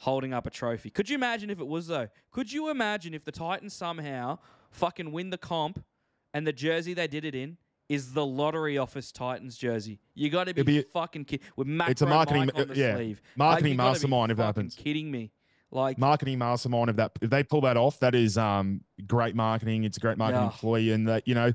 [0.00, 0.90] holding up a trophy.
[0.90, 2.08] Could you imagine if it was, though?
[2.32, 4.38] Could you imagine if the Titans somehow
[4.70, 5.82] fucking win the comp
[6.34, 7.56] and the jersey they did it in
[7.88, 10.00] is the lottery office Titans jersey?
[10.14, 11.46] You got to be, be- fucking kidding.
[11.56, 13.22] With It's a marketing- Mike on the yeah, sleeve.
[13.36, 14.74] marketing you mastermind if that happens.
[14.74, 15.30] kidding me.
[15.70, 19.82] Like, marketing mastermind if that if they pull that off that is um great marketing
[19.82, 20.52] it's a great marketing Yeah.
[20.52, 21.52] employee and that you know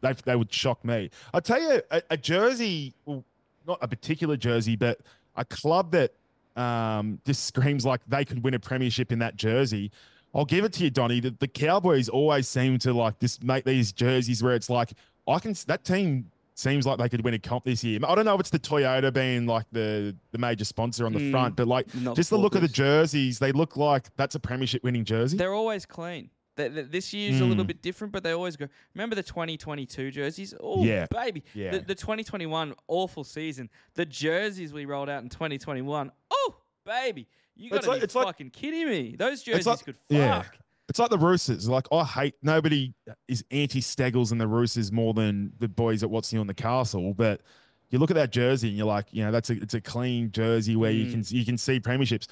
[0.00, 3.24] they, they would shock me i tell you a, a jersey well,
[3.66, 5.00] not a particular jersey but
[5.36, 6.12] a club that
[6.56, 9.90] um just screams like they could win a premiership in that jersey
[10.34, 13.64] i'll give it to you donny the, the cowboys always seem to like just make
[13.64, 14.92] these jerseys where it's like
[15.28, 18.24] i can that team seems like they could win a comp this year i don't
[18.24, 21.30] know if it's the toyota being like the the major sponsor on the Mm.
[21.30, 24.82] front but like just the look of the jerseys, they look like that's a premiership
[24.82, 25.36] winning jersey.
[25.36, 26.30] They're always clean.
[26.58, 27.68] Th- th- This year's a little Mm.
[27.68, 28.66] bit different, but they always go.
[28.94, 30.52] Remember the 2022 jerseys?
[30.60, 31.06] Oh, Yeah.
[31.10, 31.42] baby.
[31.54, 31.70] Yeah.
[31.70, 33.70] The, the 2021 awful season.
[33.94, 36.10] The jerseys we rolled out in 2021.
[36.30, 37.26] Oh, baby.
[37.56, 39.16] You got It's to like- be it's like- fucking kidding me.
[39.16, 40.04] Those jerseys like- could fuck.
[40.10, 40.42] yeah.
[40.88, 41.68] It's like the Roosters.
[41.68, 42.94] Like I hate nobody
[43.28, 46.54] is anti Steggles and the Roosters more than the boys at What's New on the
[46.54, 47.12] Castle.
[47.12, 47.42] But
[47.90, 50.30] you look at that jersey and you're like, you know, that's a it's a clean
[50.32, 51.10] jersey where you Mm.
[51.10, 52.26] can you can see premierships.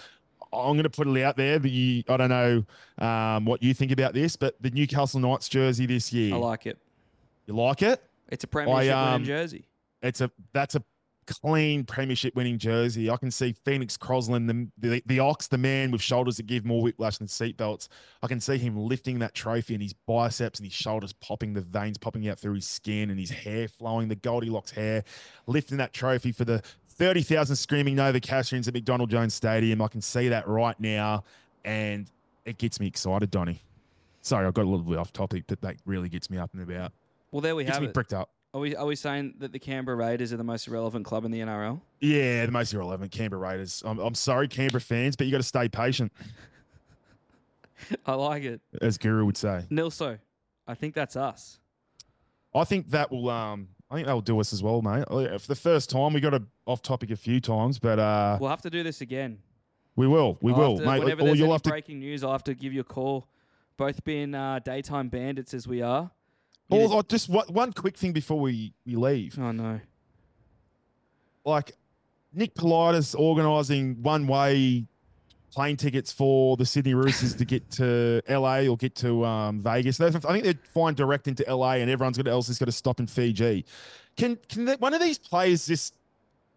[0.52, 2.64] I'm going to put it out there that you, I don't know
[2.98, 6.66] um, what you think about this, but the Newcastle Knights jersey this year, I like
[6.66, 6.78] it.
[7.46, 8.02] you like it?
[8.28, 9.68] It's a premiership um, winning jersey.
[10.02, 10.82] it's a that's a
[11.26, 13.10] clean premiership winning jersey.
[13.10, 16.64] I can see Phoenix Crossland, the, the the ox, the man with shoulders that give
[16.64, 17.88] more whiplash than seatbelts.
[18.22, 21.60] I can see him lifting that trophy and his biceps and his shoulders popping, the
[21.60, 25.04] veins popping out through his skin and his hair flowing, the Goldilocks hair,
[25.46, 26.62] lifting that trophy for the
[26.96, 29.82] 30,000 screaming Nova Castrians at McDonald Jones Stadium.
[29.82, 31.24] I can see that right now
[31.64, 32.10] and
[32.44, 33.60] it gets me excited, Donny.
[34.22, 36.62] Sorry, I got a little bit off topic, but that really gets me up and
[36.62, 36.92] about.
[37.30, 37.66] Well, there we have it.
[37.68, 37.94] Gets have me it.
[37.94, 38.30] bricked up.
[38.54, 41.30] Are we, are we saying that the Canberra Raiders are the most irrelevant club in
[41.30, 41.80] the NRL?
[42.00, 43.82] Yeah, the most irrelevant Canberra Raiders.
[43.84, 46.12] I'm, I'm sorry, Canberra fans, but you got to stay patient,
[48.06, 48.60] I like it.
[48.80, 49.64] as Guru would say.
[49.70, 50.18] Nilsso,
[50.66, 51.58] I think that's us.
[52.54, 53.28] I think that will.
[53.28, 55.04] Um, I think that will do us as well, mate.
[55.08, 58.50] For the first time, we got a off topic a few times, but uh, We'll
[58.50, 59.38] have to do this again.
[59.94, 60.38] we will.
[60.42, 60.98] We I'll will, to- mate.
[61.00, 61.70] Whenever Or there's you'll any have to.
[61.70, 63.28] breaking news, I'll have to give you a call.
[63.76, 66.10] Both being uh, daytime bandits as we are.
[66.68, 69.38] You did- or just one, one quick thing before we, we leave.
[69.38, 69.80] oh no.
[71.44, 71.72] Like
[72.32, 74.86] Nick Politis organising one way
[75.56, 79.98] plane tickets for the Sydney Roosters to get to LA or get to um, Vegas.
[79.98, 83.00] I think they're flying direct into LA, and everyone's got else has got to stop
[83.00, 83.64] in Fiji.
[84.18, 85.94] Can can they, one of these players just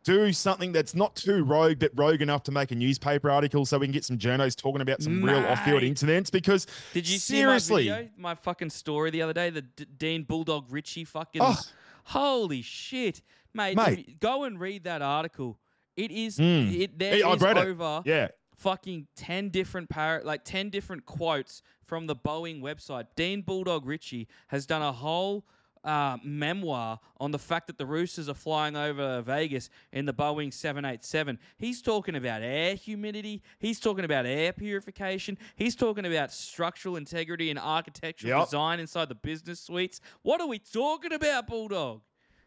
[0.03, 3.77] do something that's not too rogue, but rogue enough to make a newspaper article so
[3.77, 6.29] we can get some journos talking about some real off-field incidents?
[6.29, 9.49] Because Did you seriously, see my video, my fucking story the other day?
[9.49, 11.41] The D- Dean Bulldog Ritchie fucking.
[11.41, 11.57] Oh.
[12.03, 13.21] Holy shit,
[13.53, 13.77] mate!
[13.77, 14.19] Mate.
[14.19, 15.57] go and read that article.
[15.95, 16.37] It is.
[16.37, 16.79] Mm.
[16.79, 17.57] It there I've is it.
[17.57, 18.29] over yeah,
[18.59, 23.07] fucking 10 different par- like 10 different quotes from the Boeing website.
[23.15, 25.45] Dean Bulldog Ritchie has done a whole
[25.83, 30.53] uh, memoir on the fact that the Roosters are flying over Vegas in the Boeing
[30.53, 31.39] 787.
[31.57, 33.41] He's talking about air humidity.
[33.59, 35.37] He's talking about air purification.
[35.55, 38.47] He's talking about structural integrity and architectural Yep.
[38.47, 40.01] design inside the business suites.
[40.21, 42.01] What are we talking about, Bulldog?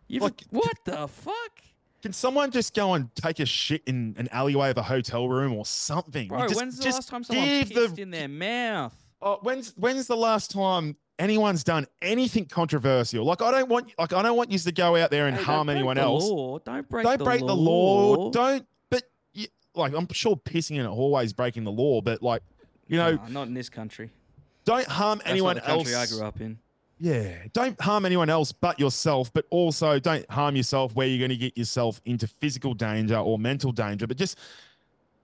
[0.08, 1.60] You've, what the fuck?
[2.02, 5.52] Can someone just go and take a shit in an alleyway of a hotel room
[5.54, 6.28] or something?
[6.28, 8.94] Bro, Just- when's the just last time someone pissed the- in their mouth?
[9.20, 13.24] Oh, when's when's the last time anyone's done anything controversial?
[13.24, 15.44] Like I don't want like I don't want you to go out there and Hey,
[15.44, 16.24] harm don't break anyone the else.
[16.24, 16.58] Law.
[16.58, 17.46] Don't break don't the break law.
[17.46, 18.30] the law.
[18.30, 18.66] Don't.
[18.90, 19.46] But you,
[19.76, 22.00] like I'm sure pissing in a hallway is breaking the law.
[22.00, 22.42] But like
[22.88, 24.10] you know, not in this country.
[24.64, 26.12] don't harm That's anyone not the country else.
[26.12, 26.58] I grew up in.
[27.02, 31.36] Yeah, don't harm anyone else but yourself, but also don't harm yourself where you're going
[31.36, 34.06] to get yourself into physical danger or mental danger.
[34.06, 34.38] But just,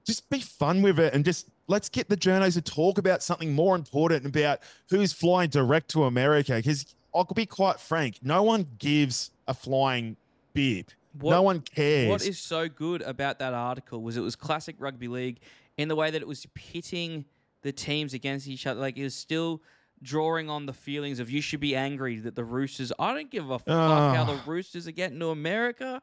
[0.04, 3.54] just be fun with it and just let's get the journos to talk about something
[3.54, 4.58] more important about
[4.90, 6.56] who's flying direct to America.
[6.56, 10.16] Because I'll be quite frank, no one gives a flying
[10.54, 10.88] bib.
[11.12, 12.08] What- no one cares.
[12.08, 15.38] What is so good about that article was it was classic rugby league
[15.76, 17.24] in the way that it was pitting
[17.62, 18.80] the teams against each other.
[18.80, 19.62] Like it was still
[20.02, 22.92] drawing on the feelings of you should be angry that the Roosters.
[22.98, 24.14] I don't give a fuck ah.
[24.14, 26.02] how the Roosters are getting to America.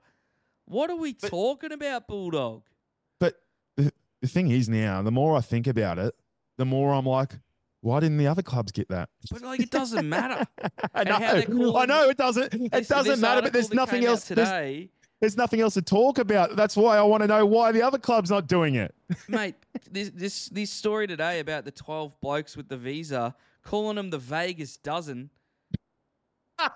[0.66, 2.64] What are we But- talking about, Bulldog?
[3.20, 3.36] But
[3.78, 3.92] the,
[4.22, 6.16] the thing is now, the more I think about it,
[6.58, 7.34] the more I'm like,
[7.82, 9.10] why didn't the other clubs get that?
[9.32, 10.44] But like it doesn't matter.
[10.96, 12.54] I know, I know it doesn't.
[12.54, 14.28] It This- doesn't this matter, but there's nothing else.
[14.28, 14.90] There's, today.
[15.20, 16.56] there's nothing else to talk about.
[16.56, 18.96] That's why I want to know why the other club's not doing it.
[19.28, 19.54] mate,
[19.92, 23.36] this this this story today about the twelve blokes with the visa,
[23.66, 25.30] calling them the Vegas dozen.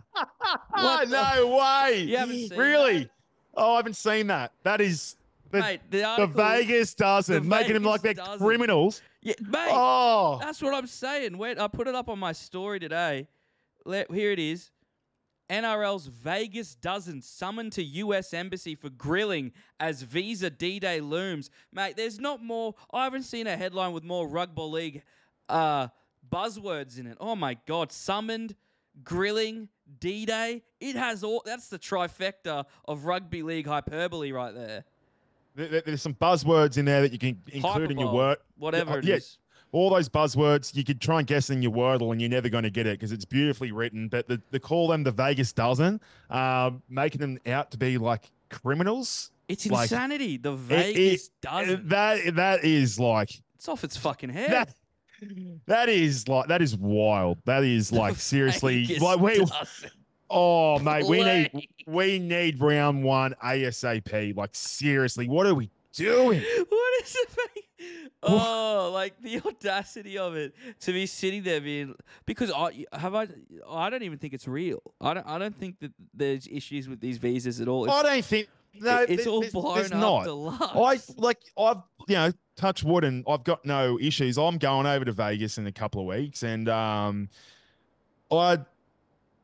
[0.72, 2.02] What no way.
[2.02, 3.00] You haven't seen really?
[3.00, 3.10] that?
[3.54, 4.52] Oh, I haven't seen that.
[4.64, 5.16] That is
[5.52, 8.46] the, mate, the, the Vegas doesn't the making them like they're Vegas doesn't.
[8.48, 9.02] criminals.
[9.22, 11.38] Yeah, mate, Oh, that's what I'm saying.
[11.38, 13.28] Wait, I put it up on my story today.
[13.86, 14.72] Let, here it is.
[15.50, 18.34] NRL's Vegas dozen summoned to U.S.
[18.34, 21.50] Embassy for grilling as Visa D-Day looms.
[21.74, 22.76] Mate, there's not more.
[22.94, 25.04] I haven't seen a headline with more rugby league
[25.50, 25.88] uh,
[26.32, 27.18] buzzwords in it.
[27.20, 27.92] Oh my God!
[27.92, 28.56] Summoned,
[29.04, 29.70] grilling,
[30.00, 30.64] D-Day.
[30.80, 31.42] It has all.
[31.46, 34.84] That's the trifecta of rugby league hyperbole right there.
[35.56, 38.44] There- there- there's some buzzwords in there that you can include in your Hyperbole, work.
[38.58, 39.38] whatever it yeah, is.
[39.72, 42.64] all those buzzwords you could try and guess in your Wordle and you're never going
[42.64, 44.08] to get it because it's beautifully written.
[44.08, 46.00] But the, the call them the Vegas dozen,
[46.30, 49.32] um, making them out to be like criminals.
[49.50, 50.38] It's like, insanity.
[50.38, 51.88] The it- Vegas uh, dozen.
[51.90, 54.52] That that is like It's off its fucking head.
[54.52, 54.70] that.
[55.66, 57.40] That is like that is wild.
[57.46, 59.46] That is like seriously Vegas like we.
[60.30, 64.36] Oh mate, we need we need round one ASAP.
[64.36, 66.42] Like seriously, what are we doing?
[66.70, 67.30] What is it?
[67.56, 67.66] mate?
[68.22, 71.96] Oh, like the audacity of it to be sitting there being
[72.26, 73.28] because I have I
[73.68, 74.82] I don't even think it's real.
[75.00, 77.90] I don't I don't think that there's issues with these visas at all.
[77.90, 80.76] I don't think no, it's all blown up not.
[80.76, 84.38] I like I've you know touch wood and I've got no issues.
[84.38, 87.30] I'm going over to Vegas in a couple of weeks and um
[88.32, 88.60] I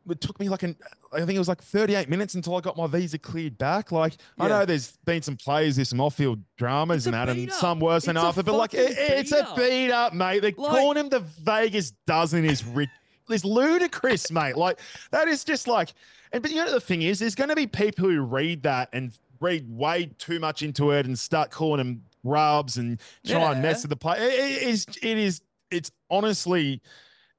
[0.08, 0.76] it took me like an
[1.14, 3.92] I think it was like 38 minutes until I got my visa cleared back.
[3.92, 7.52] Like I know there's been some plays, there's some off-field dramas It's and that, and
[7.54, 8.44] some worse than other.
[8.44, 10.42] But like it, it's a beat up, mate.
[10.42, 12.90] They're Like- calling him the Vegas dozen is ri-
[13.30, 14.58] is ludicrous, mate.
[14.58, 14.80] Like
[15.12, 15.94] that is just like.
[16.34, 18.90] And but you know the thing is, there's going to be people who read that
[18.92, 23.62] and read way too much into it and start calling them rubs and try and
[23.62, 24.18] mess with the play.
[24.20, 24.86] It, it is.
[25.02, 25.42] It is.
[25.72, 26.82] It's honestly,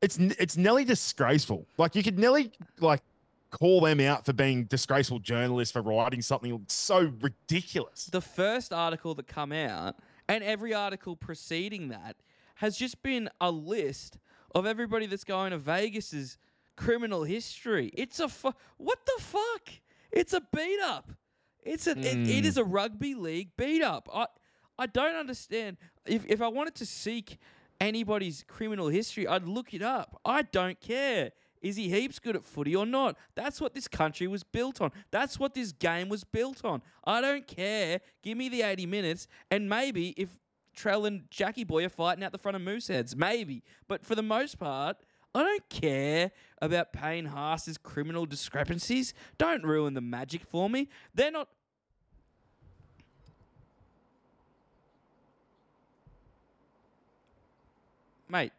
[0.00, 1.66] it's it's nearly disgraceful.
[1.78, 3.02] Like you could nearly like
[3.50, 8.06] call them out for being disgraceful journalists for writing something so ridiculous.
[8.06, 9.96] the first article that come out
[10.28, 12.16] and every article preceding that
[12.56, 14.18] has just been a list
[14.54, 16.36] of everybody that's going to Vegas's
[16.76, 17.90] criminal history.
[17.94, 19.68] It's a fu- what the fuck?
[20.10, 21.12] It's a beat up.
[21.62, 22.46] It's a it, it Hmm.
[22.46, 24.08] is a rugby league beat up.
[24.12, 24.26] I
[24.78, 27.38] I don't understand if if I wanted to seek
[27.80, 30.20] anybody's criminal history, I'd look it up.
[30.24, 31.32] I don't care.
[31.62, 33.16] Is he heaps good at footy or not?
[33.34, 34.92] That's what this country was built on.
[35.10, 36.82] That's what this game was built on.
[37.04, 38.00] I don't care.
[38.22, 40.28] Give me the 80 minutes, and maybe if
[40.76, 43.62] Trell and Jackie Boy are fighting out the front of Mooseheads, maybe.
[43.88, 44.98] But for the most part,
[45.34, 46.30] I don't care
[46.62, 49.12] about Payne Haas's criminal discrepancies.
[49.38, 50.88] Don't ruin the magic for me.
[51.14, 51.48] They're not.
[58.28, 58.52] Mate.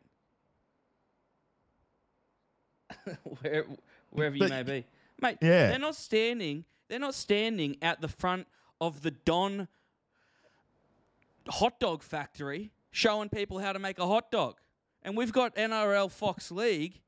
[3.41, 3.65] Where,
[4.11, 4.85] wherever you But- may be.
[5.21, 5.69] Mate, Yeah.
[5.69, 6.65] they're not standing.
[6.89, 8.47] They're not standing at the front
[8.79, 9.67] of the Don
[11.49, 14.57] hot dog factory showing people how to make a hot dog.
[15.01, 17.01] And we've got NRL Fox League.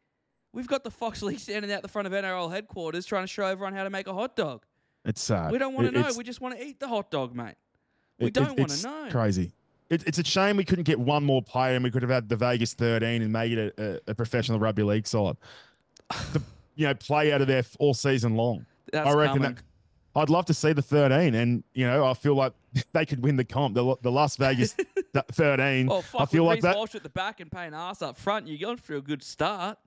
[0.54, 3.46] We've got the Fox League standing out the front of NRL headquarters trying to show
[3.46, 4.66] everyone how to make a hot dog.
[5.06, 5.52] It's sad.
[5.52, 6.10] We don't want to know.
[6.18, 7.56] We just want to eat the hot dog, mate.
[8.20, 9.08] We It- it- don't want to know.
[9.12, 9.52] Crazy.
[9.90, 12.30] It, it's a shame we couldn't get one more player and we could have had
[12.30, 15.36] the Vegas 13 and made it a, a, professional rugby league side.
[16.34, 16.42] to,
[16.76, 18.66] you know, play out of there all season long.
[18.92, 19.58] That's I reckon that.
[20.16, 22.54] I'd love to see the 13, and you know, I feel like
[22.94, 23.76] they could win the comp.
[23.76, 24.76] The, the Las Vegas
[25.32, 25.88] 13.
[25.90, 26.22] Oh, fuck.
[26.22, 26.76] I feel with like Reece that.
[26.76, 29.78] Walsh at the back and Payne Haas up front, you're going for a good start.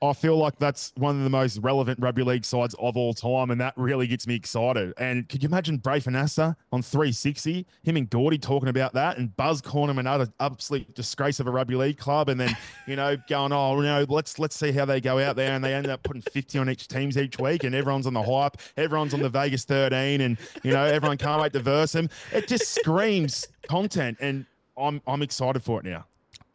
[0.00, 3.50] I feel like that's one of the most relevant rugby league sides of all time,
[3.50, 4.92] and that really gets me excited.
[4.96, 9.36] And could you imagine Braith Anasta on 360, him and Gordy talking about that, and
[9.36, 13.16] Buzz calling him another absolute disgrace of a rugby league club, and then you know
[13.28, 15.88] going, oh, you know, let's let's see how they go out there, and they end
[15.88, 19.20] up putting 50 on each teams each week, and everyone's on the hype, everyone's on
[19.20, 22.08] the Vegas 13, and you know everyone can't wait to verse him.
[22.32, 24.46] It just screams content, and
[24.76, 26.06] I'm I'm excited for it now.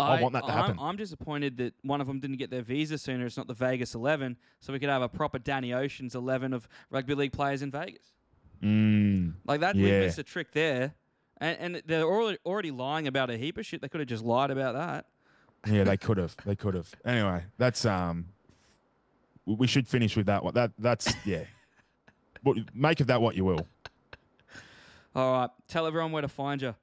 [0.03, 0.77] I, want that to happen.
[0.79, 3.25] I'm, I'm, disappointed that one of them didn't get their visa sooner.
[3.25, 6.67] It's not the Vegas 11, so we could have a proper Danny Ocean's 11 of
[6.89, 8.13] rugby league players in Vegas.
[8.61, 9.83] Mm, like that, yeah.
[9.83, 10.93] we missed a trick there.
[11.37, 13.81] And, and they're already, already lying about a heap of shit.
[13.81, 15.05] They could have just lied about that.
[15.67, 16.35] yeah, they could have.
[16.45, 16.93] They could have.
[17.05, 18.27] Anyway, that's um.
[19.45, 20.53] We should finish with that one.
[20.53, 21.43] That that's yeah.
[22.43, 23.67] but Make of that what you will.
[25.15, 25.49] All right.
[25.67, 26.75] Tell everyone where to find you.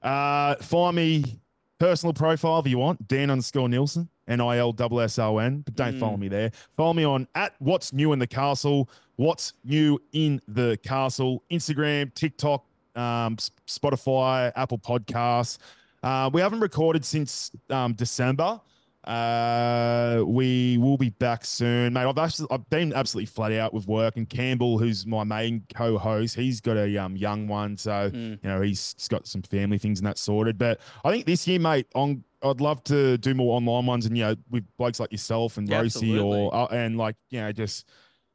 [0.00, 1.40] Uh, find me
[1.84, 5.60] personal profile if you want, Dan underscore Nilsson, N I L S S O N,
[5.60, 6.00] but don't mm.
[6.00, 6.50] follow me there.
[6.74, 12.14] Follow me on at What's New in the Castle, What's New in the Castle, Instagram,
[12.14, 12.64] TikTok,
[12.96, 15.58] um, Spotify, Apple Podcasts.
[16.02, 18.62] Uh, we haven't recorded since um, December.
[19.06, 22.06] Uh, we will be back soon, mate.
[22.06, 26.36] I've actually I've been absolutely flat out with work, and Campbell, who's my main co-host,
[26.36, 28.38] he's got a um, young one, so mm.
[28.42, 30.56] you know he's got some family things and that sorted.
[30.56, 34.16] But I think this year, mate, on I'd love to do more online ones, and
[34.16, 37.52] you know with blokes like yourself and yeah, Rosie, or uh, and like you know
[37.52, 37.86] just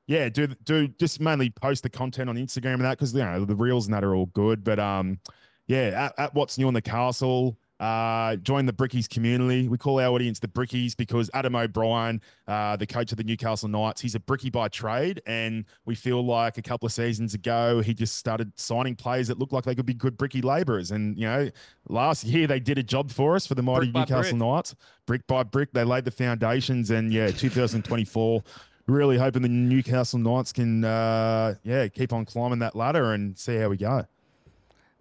[0.09, 3.45] yeah, do do just mainly post the content on Instagram and that because you know
[3.45, 4.63] the reels and that are all good.
[4.63, 5.19] But um,
[5.67, 7.58] yeah, at, at what's new on the castle.
[7.79, 9.69] Uh, join the Brickies community.
[9.69, 13.69] We call our audience the Brickies because Adam O'Brien, uh, the coach of the Newcastle
[13.69, 15.21] Knights, he's a Brickie by trade.
[15.25, 19.39] And we feel like a couple of seasons ago, he just started signing players that
[19.39, 20.91] looked like they could be good Brickie labourers.
[20.91, 21.49] And, you know,
[21.87, 24.75] last year they did a job for us for the mighty brick Newcastle Knights.
[25.05, 26.91] Brick by brick, they laid the foundations.
[26.91, 28.43] And, yeah, 2024.
[28.87, 33.55] really hoping the Newcastle Knights can, uh, yeah, keep on climbing that ladder and see
[33.55, 34.05] how we go.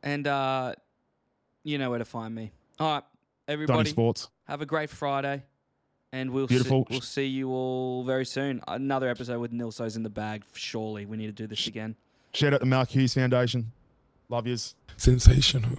[0.03, 0.75] And uh,
[1.65, 2.53] you know where to find me.
[2.81, 3.03] All right,
[3.49, 3.91] everybody.
[3.91, 4.29] Sports.
[4.47, 5.43] Have a great Friday,
[6.13, 8.63] and we'll See, we'll see you all very soon.
[8.69, 10.45] Another episode with Nilsso's in the bag.
[10.55, 11.97] Surely we need to do this again.
[12.33, 13.73] Shout out the Mark Hughes Foundation.
[14.29, 14.75] Love yous.
[14.97, 15.71] Sensational.